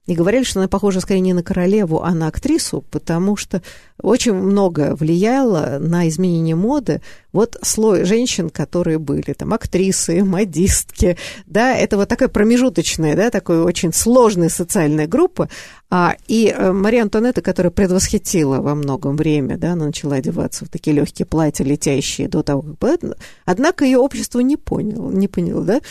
[0.08, 3.62] и говорили, что она похожа скорее не на королеву, а на актрису, потому что
[4.02, 7.02] очень много влияло на изменение моды.
[7.32, 13.62] Вот слой женщин, которые были там актрисы, модистки, да, это вот такая промежуточная, да, такая
[13.62, 15.50] очень сложная социальная группа,
[15.92, 20.70] а, и э, Мария Антуанетта, которая предвосхитила во многом время, да, она начала одеваться в
[20.70, 23.02] такие легкие платья, летящие до того, как...
[23.46, 25.82] Однако ее общество не поняло, не поняло, да,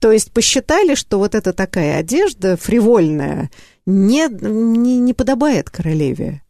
[0.00, 3.50] то есть посчитали, что вот эта такая одежда фривольная
[3.86, 6.42] не, не, не подобает королеве.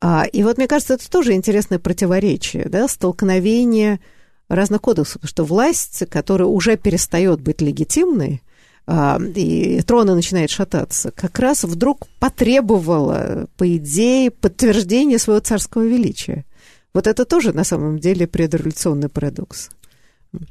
[0.00, 4.00] А, и вот мне кажется, это тоже интересное противоречие, да, столкновение
[4.48, 8.42] разных кодексов, что власть, которая уже перестает быть легитимной,
[8.86, 16.44] а, и трона начинает шататься, как раз вдруг потребовала, по идее, подтверждения своего царского величия.
[16.92, 19.70] Вот это тоже на самом деле предреволюционный парадокс.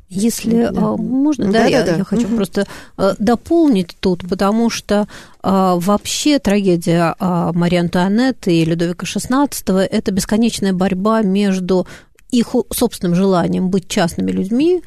[0.09, 0.97] Если да.
[0.97, 2.35] можно, да, да, я, да, я хочу угу.
[2.35, 5.07] просто а, дополнить тут, потому что
[5.41, 9.49] а, вообще трагедия а, Марии Антуанетты и Людовика XVI–
[9.91, 11.87] это бесконечная борьба между
[12.29, 14.83] их собственным желанием быть частными людьми,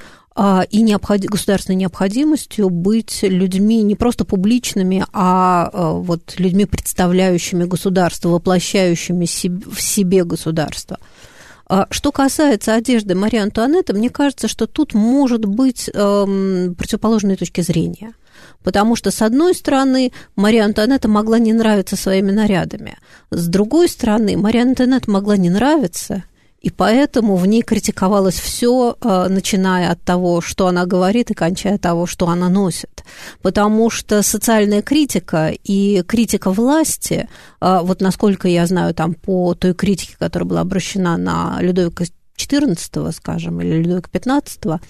[0.70, 1.20] и необход...
[1.20, 10.24] государственной необходимостью быть людьми не просто публичными, а вот людьми, представляющими государство, воплощающими в себе
[10.24, 10.98] государство.
[11.74, 17.62] А что касается одежды Марии Антуанетты, мне кажется, что тут может быть эм, противоположные точки
[17.62, 18.12] зрения.
[18.62, 22.98] Потому что, с одной стороны, Мария Антуанетта могла не нравиться своими нарядами.
[23.30, 26.24] С другой стороны, Мария Антуанетта могла не нравиться
[26.62, 31.76] и поэтому в ней критиковалось все, э, начиная от того, что она говорит, и кончая
[31.76, 33.02] того, что она носит.
[33.42, 37.28] Потому что социальная критика и критика власти,
[37.60, 42.04] э, вот насколько я знаю, там по той критике, которая была обращена на Людовика
[42.36, 44.80] XIV, скажем, или Людовика XV,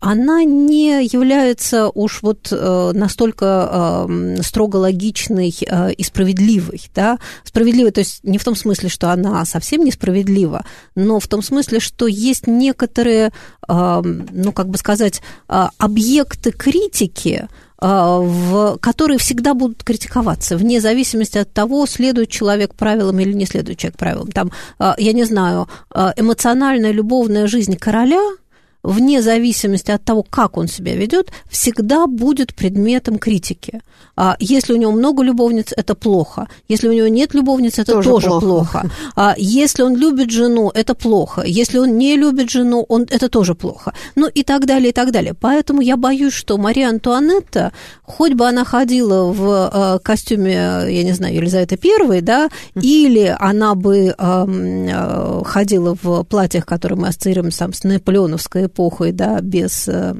[0.00, 7.92] она не является уж вот э, настолько э, строго логичной э, и справедливой, да, справедливой,
[7.92, 12.06] то есть не в том смысле, что она совсем несправедлива, но в том смысле, что
[12.06, 13.32] есть некоторые,
[13.68, 17.48] ну, как бы сказать, объекты критики,
[17.82, 23.78] в, которые всегда будут критиковаться, вне зависимости от того, следует человек правилам или не следует
[23.78, 24.30] человек правилам.
[24.30, 28.22] Там, а, я не знаю, а, эмоциональная любовная жизнь короля–
[28.82, 33.80] вне зависимости от того, как он себя ведет, всегда будет предметом критики.
[34.16, 36.48] А если у него много любовниц, это плохо.
[36.68, 38.40] Если у него нет любовниц, это тоже, тоже плохо.
[38.40, 38.90] плохо.
[39.16, 41.42] А если он любит жену, это плохо.
[41.46, 43.94] Если он не любит жену, он, это тоже плохо.
[44.14, 45.34] Ну и так далее, и так далее.
[45.34, 51.12] Поэтому я боюсь, что Мария Антуанетта, хоть бы она ходила в э, костюме, я не
[51.12, 57.72] знаю, Елизаветы Первой, да, или она бы э, ходила в платьях, которые мы ассоциируем сам
[57.72, 60.14] с наполеоновской эпохой, да, без, э,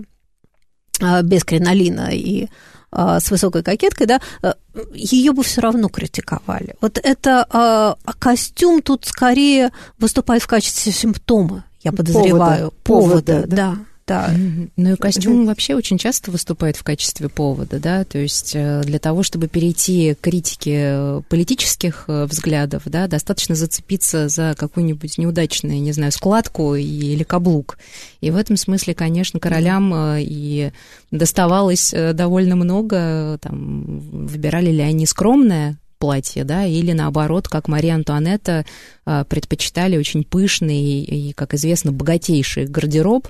[1.01, 2.49] а, без кринолина и
[2.91, 4.53] а, с высокой кокеткой, да, э,
[4.95, 6.77] ее бы все равно критиковали.
[6.81, 13.47] Вот это а, костюм тут скорее выступает в качестве симптома, я подозреваю, повода, повода, повода
[13.47, 13.77] да.
[14.07, 14.35] Да.
[14.77, 18.99] Ну и костюм вообще очень часто выступает в качестве повода, да, то есть э, для
[18.99, 25.93] того, чтобы перейти к критике политических э, взглядов, да, достаточно зацепиться за какую-нибудь неудачную, не
[25.93, 27.79] знаю, складку или каблук.
[28.21, 30.73] И в этом смысле, конечно, королям э, и
[31.13, 38.67] доставалось довольно много, там, выбирали ли они скромное платье, да, или наоборот, как Мария Антуанетта
[39.05, 43.29] предпочитали очень пышный и, как известно, богатейший гардероб,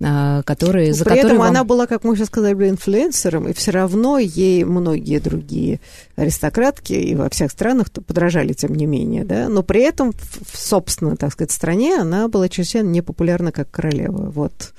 [0.00, 1.48] которые, за При которые этом вам...
[1.50, 5.80] она была, как мы сейчас сказали, инфлюенсером, и все равно ей многие другие
[6.16, 11.16] аристократки и во всех странах подражали, тем не менее, да, но при этом в собственной,
[11.16, 14.72] так сказать, стране она была чрезвычайно непопулярна как королева, вот.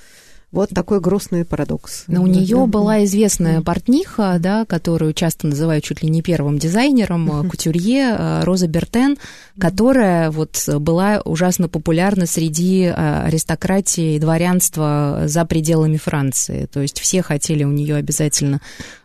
[0.52, 2.04] Вот такой грустный парадокс.
[2.08, 7.50] Но у нее была известная портниха, да, которую часто называют чуть ли не первым дизайнером,
[7.50, 9.18] кутюрье э, Роза Бертен,
[9.58, 16.66] которая вот была ужасно популярна среди э, аристократии и дворянства за пределами Франции.
[16.66, 18.60] То есть все хотели у нее обязательно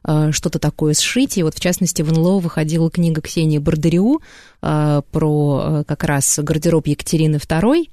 [0.04, 1.38] э, что-то такое сшить.
[1.38, 4.20] И вот, в частности, в НЛО выходила книга Ксении Бардериу
[4.60, 7.88] про как раз гардероб Екатерины II,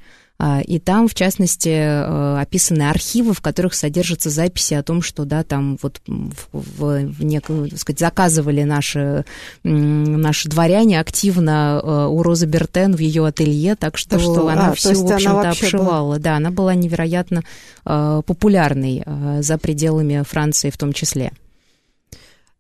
[0.66, 5.44] и там, в частности, э, описаны архивы, в которых содержатся записи о том, что, да,
[5.44, 9.24] там вот в, в, в некую, так сказать, заказывали наши,
[9.64, 14.74] наши дворяне активно э, у Розы Бертен в ее ателье, так что, что она а,
[14.74, 16.16] всю, в общем-то, обшивала.
[16.16, 16.20] Была...
[16.20, 17.44] Да, она была невероятно
[17.86, 19.04] э, популярной
[19.40, 21.32] за пределами Франции в том числе.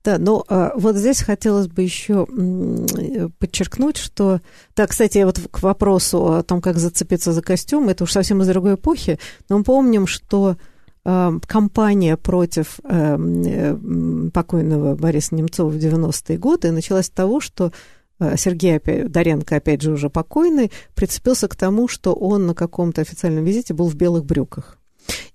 [0.04, 2.28] Да, но а, вот здесь хотелось бы еще
[3.39, 4.41] подчеркнуть, что...
[4.76, 8.47] Да, кстати, вот к вопросу о том, как зацепиться за костюм, это уж совсем из
[8.47, 10.58] другой эпохи, но мы помним, что
[11.06, 13.18] а, кампания против а,
[14.34, 17.72] покойного Бориса Немцова в 90-е годы началась с того, что
[18.20, 23.01] а, Сергей опять, Доренко, опять же, уже покойный, прицепился к тому, что он на каком-то
[23.01, 24.78] официальном визите был в белых брюках.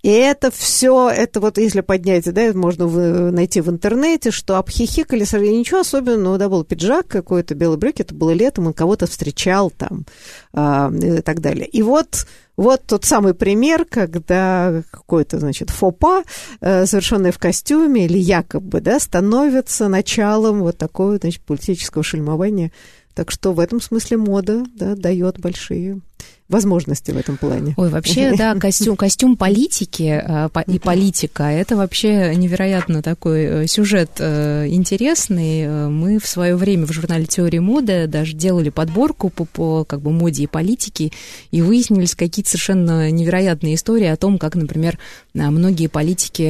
[0.09, 5.23] И это все, это вот если поднять, да, можно в, найти в интернете, что обхихикали,
[5.23, 9.69] и ничего особенного, да, был пиджак какой-то, белый брюки, это было летом, он кого-то встречал
[9.71, 10.07] там
[10.55, 11.67] а, и так далее.
[11.67, 16.23] И вот вот тот самый пример, когда какой-то, значит, фопа,
[16.63, 22.73] э, совершенный в костюме или якобы, да, становится началом вот такого, значит, политического шельмования.
[23.13, 26.01] Так что в этом смысле мода, да, дает большие
[26.49, 27.75] возможности в этом плане.
[27.77, 34.13] Ой, вообще, да, костюм, костюм политики э, и политика, это вообще невероятно такой э, сюжет
[34.19, 35.89] э, интересный.
[35.89, 40.11] Мы в свое время в журнале «Теория моды» даже делали подборку по, по как бы
[40.11, 41.13] моде и политике,
[41.51, 44.99] и выяснились какие-то совершенно невероятные истории о том, как, например,
[45.35, 46.43] многие политики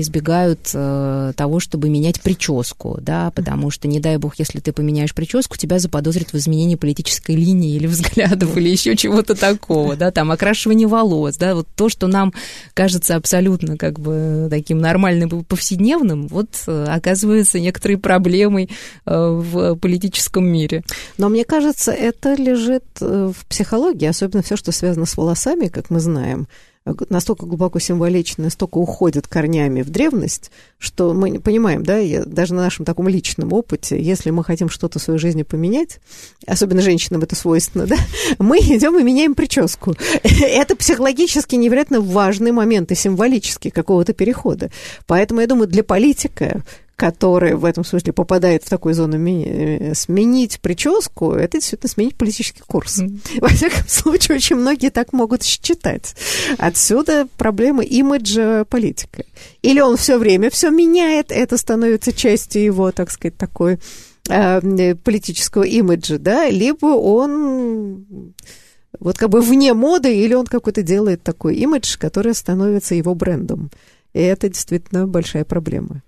[0.00, 0.62] избегают
[1.36, 5.78] того, чтобы менять прическу, да, потому что, не дай бог, если ты поменяешь прическу, тебя
[5.78, 11.36] заподозрят в изменении политической линии или взглядов, или еще чего-то такого, да, там окрашивание волос,
[11.36, 12.32] да, вот то, что нам
[12.74, 18.70] кажется абсолютно как бы таким нормальным повседневным, вот э, оказывается некоторой проблемой
[19.04, 20.82] э, в политическом мире.
[21.18, 25.90] Но мне кажется, это лежит э, в психологии, особенно все, что связано с волосами, как
[25.90, 26.46] мы знаем
[27.08, 32.62] настолько глубоко символично, настолько уходит корнями в древность, что мы понимаем, да, я, даже на
[32.62, 35.98] нашем таком личном опыте, если мы хотим что-то в своей жизни поменять,
[36.46, 37.96] особенно женщинам это свойственно, да,
[38.38, 39.94] мы идем и меняем прическу.
[40.22, 44.70] Это психологически невероятно важный момент и символический какого-то перехода.
[45.06, 46.62] Поэтому, я думаю, для политика
[46.96, 52.62] который в этом смысле попадает в такую зону э, сменить прическу, это действительно сменить политический
[52.66, 53.00] курс.
[53.40, 56.14] Во всяком случае, очень многие так могут считать.
[56.56, 59.24] Отсюда проблема имиджа политика.
[59.60, 63.78] Или он все время все меняет, это становится частью его, так сказать, такой
[64.30, 68.34] э, политического имиджа, да, либо он
[68.98, 73.70] вот как бы вне моды, или он какой-то делает такой имидж, который становится его брендом.
[74.16, 76.00] И это действительно большая проблема.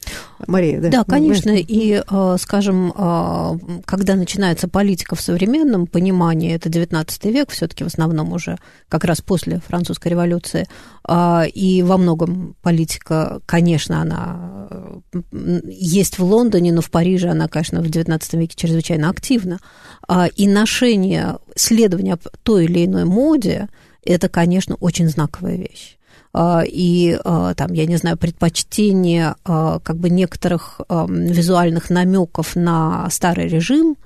[0.47, 0.89] Мария, да?
[0.89, 1.51] Да, конечно.
[1.51, 7.89] И, э, скажем, э, когда начинается политика в современном понимании, это 19 век, все-таки в
[7.89, 8.57] основном уже
[8.89, 10.67] как раз после французской революции,
[11.07, 14.59] э, и во многом политика, конечно, она
[15.65, 19.59] есть в Лондоне, но в Париже она, конечно, в 19 веке чрезвычайно активна.
[20.35, 23.69] И ношение, следование той или иной моде,
[24.03, 25.98] это, конечно, очень знаковая вещь.
[26.41, 33.11] А, и а, там, я не знаю, предпочтение а, как бы некоторых визуальных намеков на
[33.11, 33.97] старый режим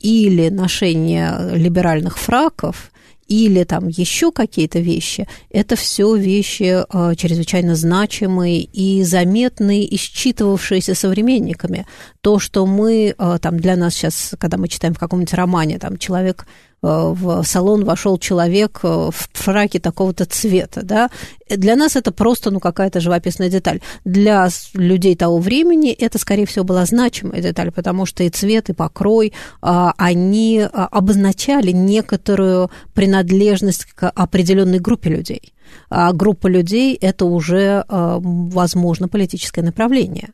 [0.00, 2.90] или ношение либеральных фраков,
[3.28, 10.94] или там еще какие-то вещи, это все вещи э, чрезвычайно значимые и заметные, и считывавшиеся
[10.94, 11.86] современниками.
[12.20, 15.96] То, что мы, э, там, для нас сейчас, когда мы читаем в каком-нибудь романе, там,
[15.96, 16.46] человек
[16.84, 21.10] в салон вошел человек э, в фраке такого-то цвета, да,
[21.48, 23.80] для нас это просто, ну, какая-то живописная деталь.
[24.04, 28.74] Для людей того времени это, скорее всего, была значимая деталь, потому что и цвет, и
[28.74, 29.32] покрой,
[29.62, 35.54] а, они а, обозначали некоторую принадлежность к определенной группе людей.
[35.88, 40.33] А группа людей– это уже, возможно, политическое направление.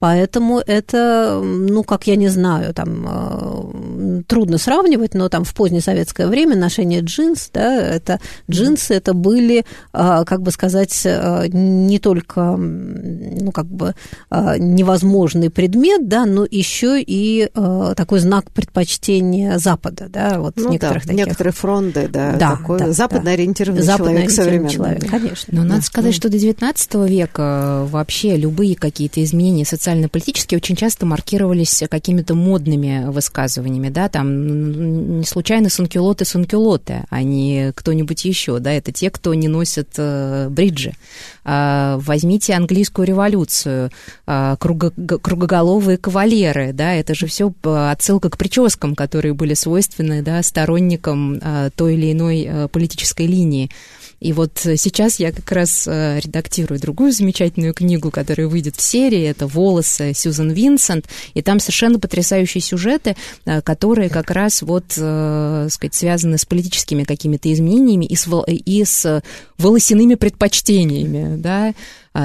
[0.00, 5.80] Поэтому это, ну, как я не знаю, там э, трудно сравнивать, но там в позднее
[5.80, 11.98] советское время ношение джинс, да, это джинсы, это были, э, как бы сказать, э, не
[11.98, 13.96] только, ну, как бы
[14.30, 17.50] невозможный предмет, да, но еще и
[17.96, 21.26] такой знак предпочтения Запада, да, вот ну, некоторых да, таких.
[21.26, 23.96] некоторые фронты, да, да такой да, западно ориентированный да.
[23.96, 24.70] человек современный.
[24.70, 25.52] человек, конечно.
[25.56, 25.68] Но да.
[25.68, 31.82] надо сказать, что до XIX века вообще любые какие-то изменения социальные социально-политические очень часто маркировались
[31.90, 38.92] какими-то модными высказываниями, да, там не случайно санкюлоты санкюлоты, а не кто-нибудь еще, да, это
[38.92, 40.92] те, кто не носят э, бриджи.
[41.42, 43.90] А, возьмите английскую революцию,
[44.26, 50.42] а, круго, кругоголовые кавалеры, да, это же все отсылка к прическам, которые были свойственны, да,
[50.42, 53.70] сторонникам а, той или иной э, политической линии.
[54.20, 59.22] И вот сейчас я как раз э, редактирую другую замечательную книгу, которая выйдет в серии.
[59.22, 61.06] Это «Волосы» Сьюзен Винсент.
[61.34, 67.04] И там совершенно потрясающие сюжеты, э, которые как раз вот, э, сказать, связаны с политическими
[67.04, 69.22] какими-то изменениями и с, и с
[69.56, 71.74] волосяными предпочтениями, да,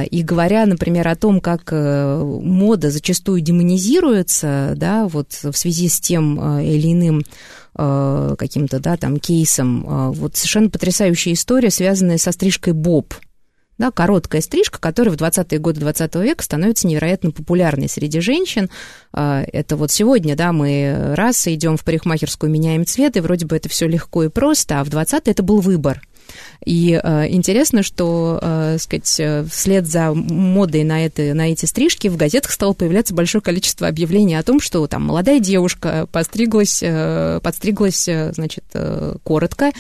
[0.01, 6.59] и говоря, например, о том, как мода зачастую демонизируется, да, вот в связи с тем
[6.59, 7.21] или иным
[7.75, 9.85] Э, каким-то, да, там, кейсом.
[9.87, 13.15] Э, вот совершенно потрясающая история, связанная со стрижкой Боб.
[13.79, 18.69] Да, короткая стрижка, которая в 20-е годы 20 века становится невероятно популярной среди женщин.
[19.11, 23.55] Э, это вот сегодня, да, мы раз идем в парикмахерскую, меняем цвет, и вроде бы
[23.55, 26.01] это все легко и просто, а в 20-е это был выбор–
[26.65, 32.07] и э, интересно, что, э, сказать, э, вслед за модой на, это, на эти стрижки
[32.07, 37.39] в газетах стало появляться большое количество объявлений о том, что там молодая девушка постриглась, э,
[37.43, 39.71] подстриглась, э, значит, э, коротко,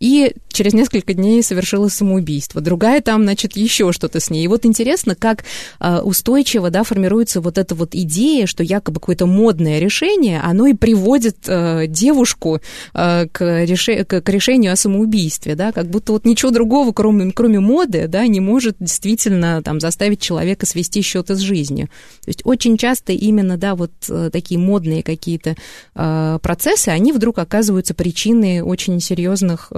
[0.00, 2.60] и через несколько дней совершила самоубийство.
[2.60, 4.44] Другая там, значит, еще что-то с ней.
[4.44, 5.44] И вот интересно, как
[5.78, 10.74] а, устойчиво, да, формируется вот эта вот идея, что якобы какое-то модное решение, оно и
[10.74, 12.60] приводит э, девушку
[12.94, 14.04] э, к, реше...
[14.04, 18.40] к решению о самоубийстве, да, как будто вот ничего другого, кроме, кроме моды, да, не
[18.40, 21.88] может действительно там заставить человека свести счеты с жизнью.
[22.24, 25.56] То есть очень часто именно, да, вот э, такие модные какие-то
[25.94, 29.72] процессы, они вдруг оказываются причиной очень серьезных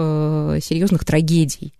[0.62, 1.72] серьезных трагедий.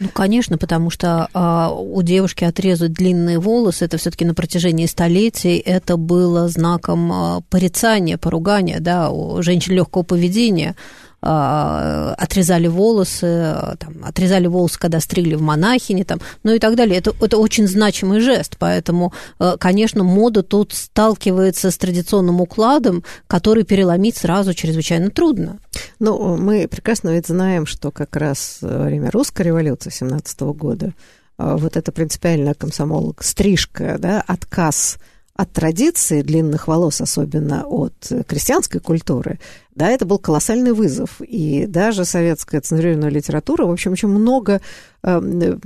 [0.00, 5.58] Ну, конечно, потому что а, у девушки отрезать длинные волосы, это все-таки на протяжении столетий,
[5.58, 10.74] это было знаком а, порицания, поругания, да, у женщин легкого поведения.
[11.20, 16.98] А, отрезали волосы, там, отрезали волосы, когда стригли в монахине, там, ну и так далее.
[16.98, 23.64] Это, это очень значимый жест, поэтому, э, конечно, мода тут сталкивается с традиционным укладом, который
[23.64, 25.58] переломить сразу чрезвычайно трудно.
[25.98, 30.94] Ну, мы прекрасно ведь знаем, что как раз время русской революции 17 года
[31.36, 34.98] э, вот эта принципиальная комсомол стрижка, да, отказ
[35.38, 37.94] от традиции длинных волос, особенно от
[38.26, 39.38] крестьянской культуры,
[39.72, 41.20] да, это был колоссальный вызов.
[41.20, 44.60] И даже советская цензурированная литература, в общем, очень много
[45.04, 45.56] э,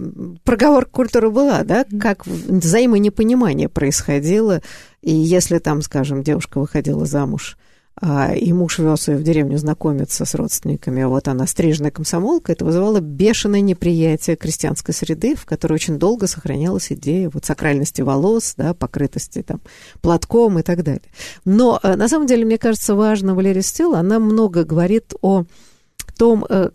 [0.44, 4.60] проговор культуры была, да, как взаимонепонимание происходило.
[5.00, 7.56] И если там, скажем, девушка выходила замуж
[8.00, 12.64] и муж вез ее в деревню знакомиться с родственниками, а вот она стрижная комсомолка, это
[12.64, 18.74] вызывало бешеное неприятие крестьянской среды, в которой очень долго сохранялась идея вот сакральности волос, да,
[18.74, 19.60] покрытости там
[20.00, 21.02] платком и так далее.
[21.44, 25.44] Но э, на самом деле, мне кажется, важно Валерия Стилла, она много говорит о
[26.16, 26.70] том, э,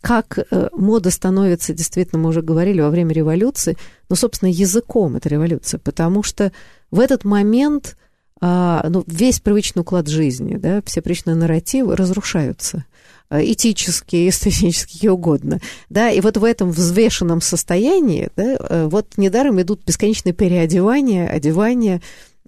[0.00, 3.76] как э, мода становится, действительно, мы уже говорили во время революции,
[4.08, 6.52] но, собственно, языком этой революции, потому что
[6.90, 8.07] в этот момент а,
[8.40, 12.84] ну, весь привычный уклад жизни, да, все привычные нарративы разрушаются
[13.30, 15.60] а, этические, эстетические, какие угодно,
[15.90, 22.00] да, и вот в этом взвешенном состоянии, да, э, вот недаром идут бесконечные переодевания, одевания,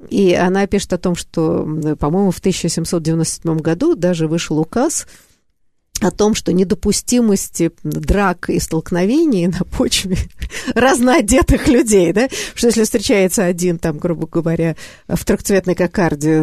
[0.09, 1.68] и она пишет о том, что,
[1.99, 5.07] по-моему, в 1797 году даже вышел указ,
[6.01, 10.16] о том, что недопустимости драк и столкновений на почве
[10.74, 14.76] разноодетых людей, да, что если встречается один, там, грубо говоря,
[15.09, 16.38] в трехцветной кокарде,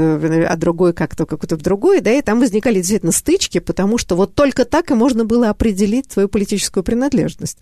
[0.47, 4.36] а другой как-то какой-то в другой, да, и там возникали действительно стычки, потому что вот
[4.36, 7.58] только так и можно было определить свою политическую принадлежность.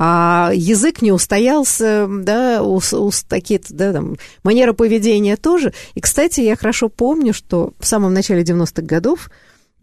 [0.00, 5.72] А язык не устоялся, да, у, у такие да, там, манера поведения тоже.
[5.94, 9.28] И, кстати, я хорошо помню, что в самом начале 90-х годов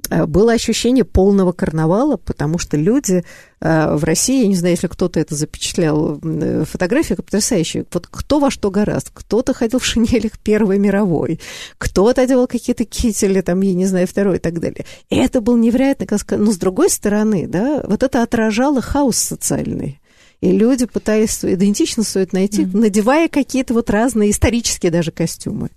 [0.10, 3.24] было ощущение полного карнавала, потому что люди
[3.62, 7.86] э, в России, я не знаю, если кто-то это запечатлял, э, фотография потрясающая.
[7.92, 9.10] Вот кто во что гораст.
[9.14, 11.40] Кто-то ходил в шинелях Первой мировой,
[11.78, 14.86] кто-то одевал какие-то кители, там, я не знаю, второй и так далее.
[15.10, 19.18] И это был невероятно, как сказать, но с другой стороны, да, вот это отражало хаос
[19.18, 20.00] социальный.
[20.42, 22.78] И люди пытались идентично стоит найти, mm-hmm.
[22.78, 25.70] надевая какие-то вот разные исторические даже костюмы.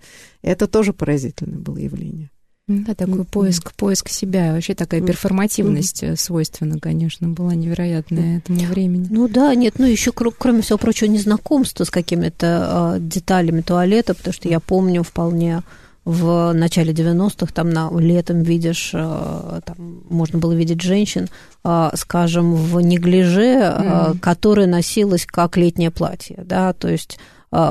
[0.42, 2.30] Это тоже поразительное было явление.
[2.68, 6.16] Да, такой поиск, поиск себя, вообще такая перформативность mm-hmm.
[6.16, 9.06] свойственна, конечно, была невероятная этому времени.
[9.10, 14.34] Ну да, нет, ну еще кроме всего прочего незнакомство с какими-то э, деталями туалета, потому
[14.34, 15.62] что я помню вполне
[16.04, 21.28] в начале 90-х, там на, летом видишь, э, там можно было видеть женщин,
[21.64, 24.18] э, скажем, в неглиже, mm-hmm.
[24.18, 27.18] которое носилось как летнее платье, да, то есть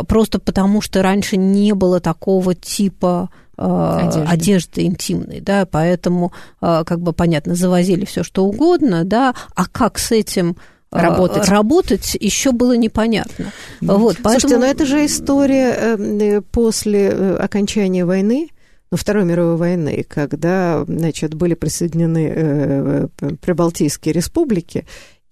[0.07, 4.21] просто потому, что раньше не было такого типа одежды.
[4.27, 10.11] одежды интимной, да, поэтому, как бы понятно, завозили все что угодно, да, а как с
[10.11, 10.55] этим
[10.91, 13.51] работать, работать еще было непонятно.
[13.81, 14.39] Вот, поэтому...
[14.39, 18.49] Слушайте, но это же история э, после э, окончания войны,
[18.89, 23.07] ну, Второй мировой войны, когда, значит, были присоединены э,
[23.41, 24.85] Прибалтийские республики,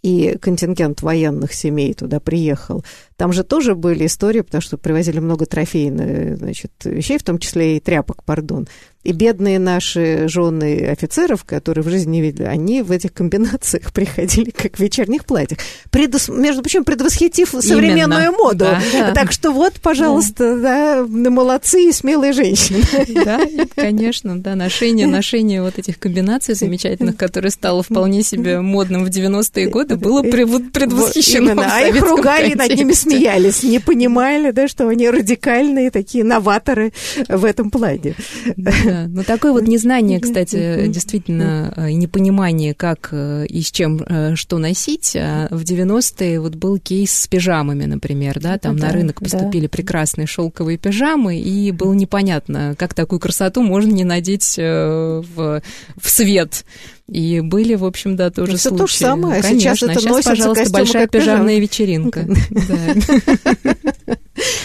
[0.06, 2.86] и контингент военных семей туда приехал.
[3.18, 7.78] Там же тоже были истории, потому что привозили много трофейных значит, вещей, в том числе
[7.78, 8.68] и тряпок, пардон.
[9.06, 14.50] И бедные наши жены офицеров, которые в жизни не видели, они в этих комбинациях приходили
[14.50, 15.60] как в вечерних платьях.
[15.92, 16.28] Предос...
[16.30, 18.32] Между прочим, предвосхитив современную Именно.
[18.32, 18.66] моду.
[18.66, 19.12] Да, да.
[19.14, 21.06] Так что вот, пожалуйста, да.
[21.06, 22.82] Да, молодцы и смелые женщины.
[23.26, 23.40] Да,
[23.76, 29.68] конечно, да, ношение, ношение вот этих комбинаций замечательных, которые стало вполне себе модным в 90-е
[29.68, 31.52] годы, было предвосхищено.
[31.52, 36.94] Именно, а их ругали, над ними смеялись, не понимали, да, что они радикальные такие новаторы
[37.28, 38.16] в этом плане.
[38.56, 38.72] Да,
[39.08, 44.36] но такое вот незнание, кстати, действительно, э, и непонимание, как э, и с чем э,
[44.36, 45.16] что носить.
[45.16, 49.68] А в 90-е вот был кейс с пижамами, например, да, там да, на рынок поступили
[49.68, 49.70] да.
[49.70, 55.62] прекрасные шелковые пижамы, и было непонятно, как такую красоту можно не надеть в,
[55.98, 56.66] в свет.
[57.08, 58.82] И были, в общем, да, тоже Все случаи.
[58.82, 59.42] то же самое.
[59.42, 59.76] Конечно.
[59.76, 62.28] Сейчас это а сейчас, носится пожалуйста, большая пижамная вечеринка.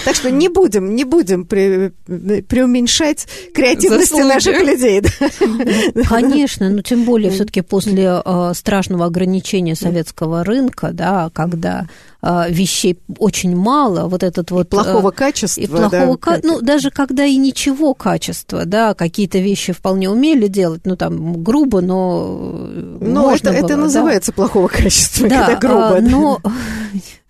[0.05, 5.03] Так что не будем, не будем преуменьшать креативности наших людей.
[6.09, 11.86] Конечно, но тем более все-таки после а, страшного ограничения советского рынка, да, когда
[12.23, 14.66] вещей очень мало, вот этот вот...
[14.66, 15.61] И плохого качества.
[15.61, 20.47] И плохого, да, ка- ну, даже когда и ничего качества, да, какие-то вещи вполне умели
[20.47, 22.68] делать, ну, там, грубо, но
[23.01, 24.37] Но это, было, это называется да.
[24.37, 25.97] плохого качества, да, когда грубо.
[25.97, 26.41] А, но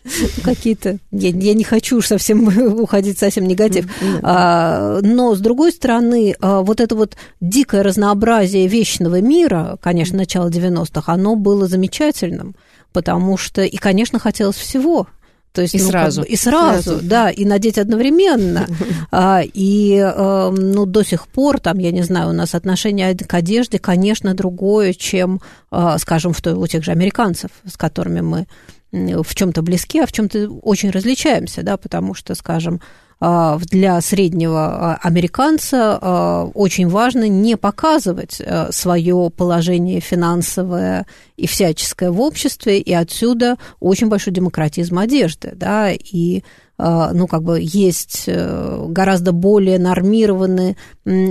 [0.43, 0.99] какие-то...
[1.11, 2.49] Я, я не хочу уж совсем
[2.81, 3.87] уходить совсем негатив.
[4.23, 10.49] А, но, с другой стороны, а, вот это вот дикое разнообразие вечного мира, конечно, начало
[10.49, 12.55] 90-х, оно было замечательным,
[12.93, 13.63] потому что...
[13.63, 15.07] И, конечно, хотелось всего.
[15.53, 16.21] То есть, и ну, сразу.
[16.21, 18.67] Как бы, и сразу, сразу, да, и надеть одновременно.
[19.11, 23.35] а, и, э, ну, до сих пор, там, я не знаю, у нас отношение к
[23.35, 25.41] одежде, конечно, другое, чем,
[25.73, 28.47] э, скажем, в той, у тех же американцев, с которыми мы
[28.93, 32.81] в чем-то близки, а в чем-то очень различаемся, да, потому что, скажем,
[33.21, 38.41] для среднего а, американца а, очень важно не показывать
[38.71, 41.07] свое положение финансовое
[41.37, 46.45] и всяческое в обществе, и отсюда очень большой демократизм одежды, да, и а,
[46.81, 50.77] ну, как бы есть э, гораздо более нормированные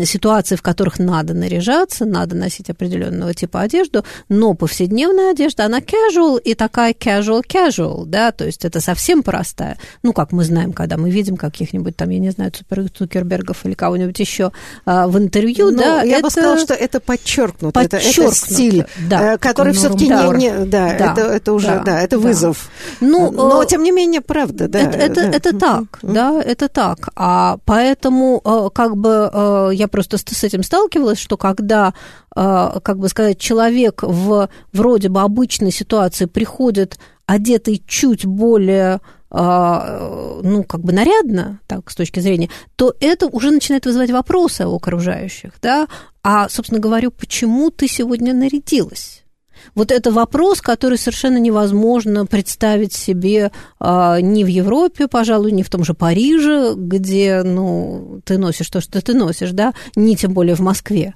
[0.06, 6.40] ситуации, в которых надо наряжаться, надо носить определенного типа одежду, но повседневная одежда, она casual
[6.40, 9.78] и такая casual-casual, да, то есть это совсем простая.
[10.04, 14.20] Ну, как мы знаем, когда мы видим каких-нибудь там, я не знаю, Цукербергов или кого-нибудь
[14.20, 14.52] еще
[14.86, 16.24] а, в интервью, ну, да, я это...
[16.24, 20.96] бы сказала, что это подчеркнуто, это, это стиль, да, э, который все-таки не, не, да,
[20.98, 22.28] да, это, это уже, да, да это да.
[22.28, 22.70] вызов.
[23.00, 24.80] Ну, но, тем не менее, правда, да.
[24.80, 27.10] Это, это, это так, да, это так.
[27.16, 31.94] А поэтому, э, как бы, э, я просто с этим сталкивалась, что когда,
[32.36, 40.66] э, как бы сказать, человек в вроде бы обычной ситуации приходит одетый чуть более ну,
[40.68, 45.52] как бы нарядно, так, с точки зрения, то это уже начинает вызывать вопросы у окружающих,
[45.62, 45.88] да,
[46.24, 49.24] а, собственно говоря, почему ты сегодня нарядилась?
[49.76, 55.70] Вот это вопрос, который совершенно невозможно представить себе а, ни в Европе, пожалуй, ни в
[55.70, 60.56] том же Париже, где, ну, ты носишь то, что ты носишь, да, ни тем более
[60.56, 61.16] в Москве.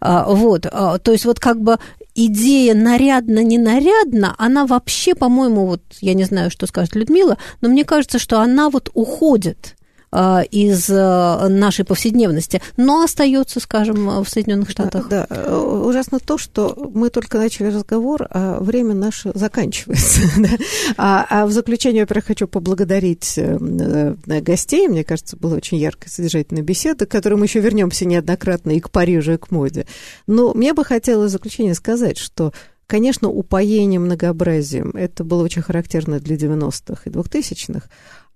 [0.00, 1.78] А, вот, а, то есть вот как бы
[2.14, 7.84] идея нарядно-не нарядно, она вообще, по-моему, вот я не знаю, что скажет Людмила, но мне
[7.84, 9.76] кажется, что она вот уходит
[10.12, 15.08] из а, нашей повседневности, но остается, скажем, в Соединенных Штатах.
[15.08, 15.58] Да, да.
[15.58, 20.20] ужасно то, что мы только начали разговор, а время наше заканчивается.
[20.98, 24.86] а, а в заключение, во-первых, хочу поблагодарить э, э, гостей.
[24.88, 28.90] Мне кажется, была очень яркая, содержательная беседа, к которой мы еще вернемся неоднократно и к
[28.90, 29.86] Парижу, и к моде.
[30.26, 32.52] Но мне бы хотелось в заключение сказать, что
[32.86, 34.90] конечно, упоение многообразием.
[34.90, 37.88] Это было очень характерно для 90-х и 2000-х.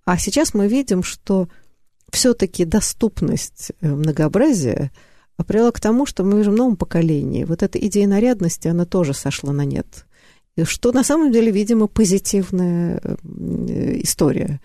[0.06, 1.48] А сейчас мы видим, что
[2.16, 4.90] все-таки доступность э, многообразия
[5.46, 7.44] привела к тому, что мы в новом поколении.
[7.44, 10.06] Вот эта идея нарядности, она тоже сошла на нет.
[10.64, 14.62] Что на самом деле, видимо, позитивная э, история.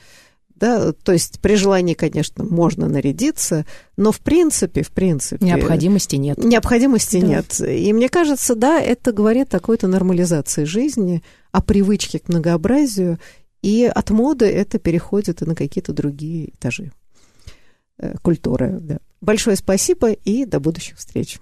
[0.55, 3.65] Да, то есть при желании, конечно, можно нарядиться,
[3.97, 5.43] но в принципе, в принципе...
[5.43, 6.37] Необходимости нет.
[6.37, 7.27] Необходимости да.
[7.27, 7.59] нет.
[7.59, 11.21] И мне кажется, да, это говорит о какой-то нормализации жизни,
[11.51, 13.19] о привычке к многообразию,
[13.61, 16.93] и от моды это переходит и на какие-то другие этажи
[18.21, 18.79] культуры.
[18.81, 18.99] Да.
[19.21, 21.39] Большое спасибо и до будущих встреч.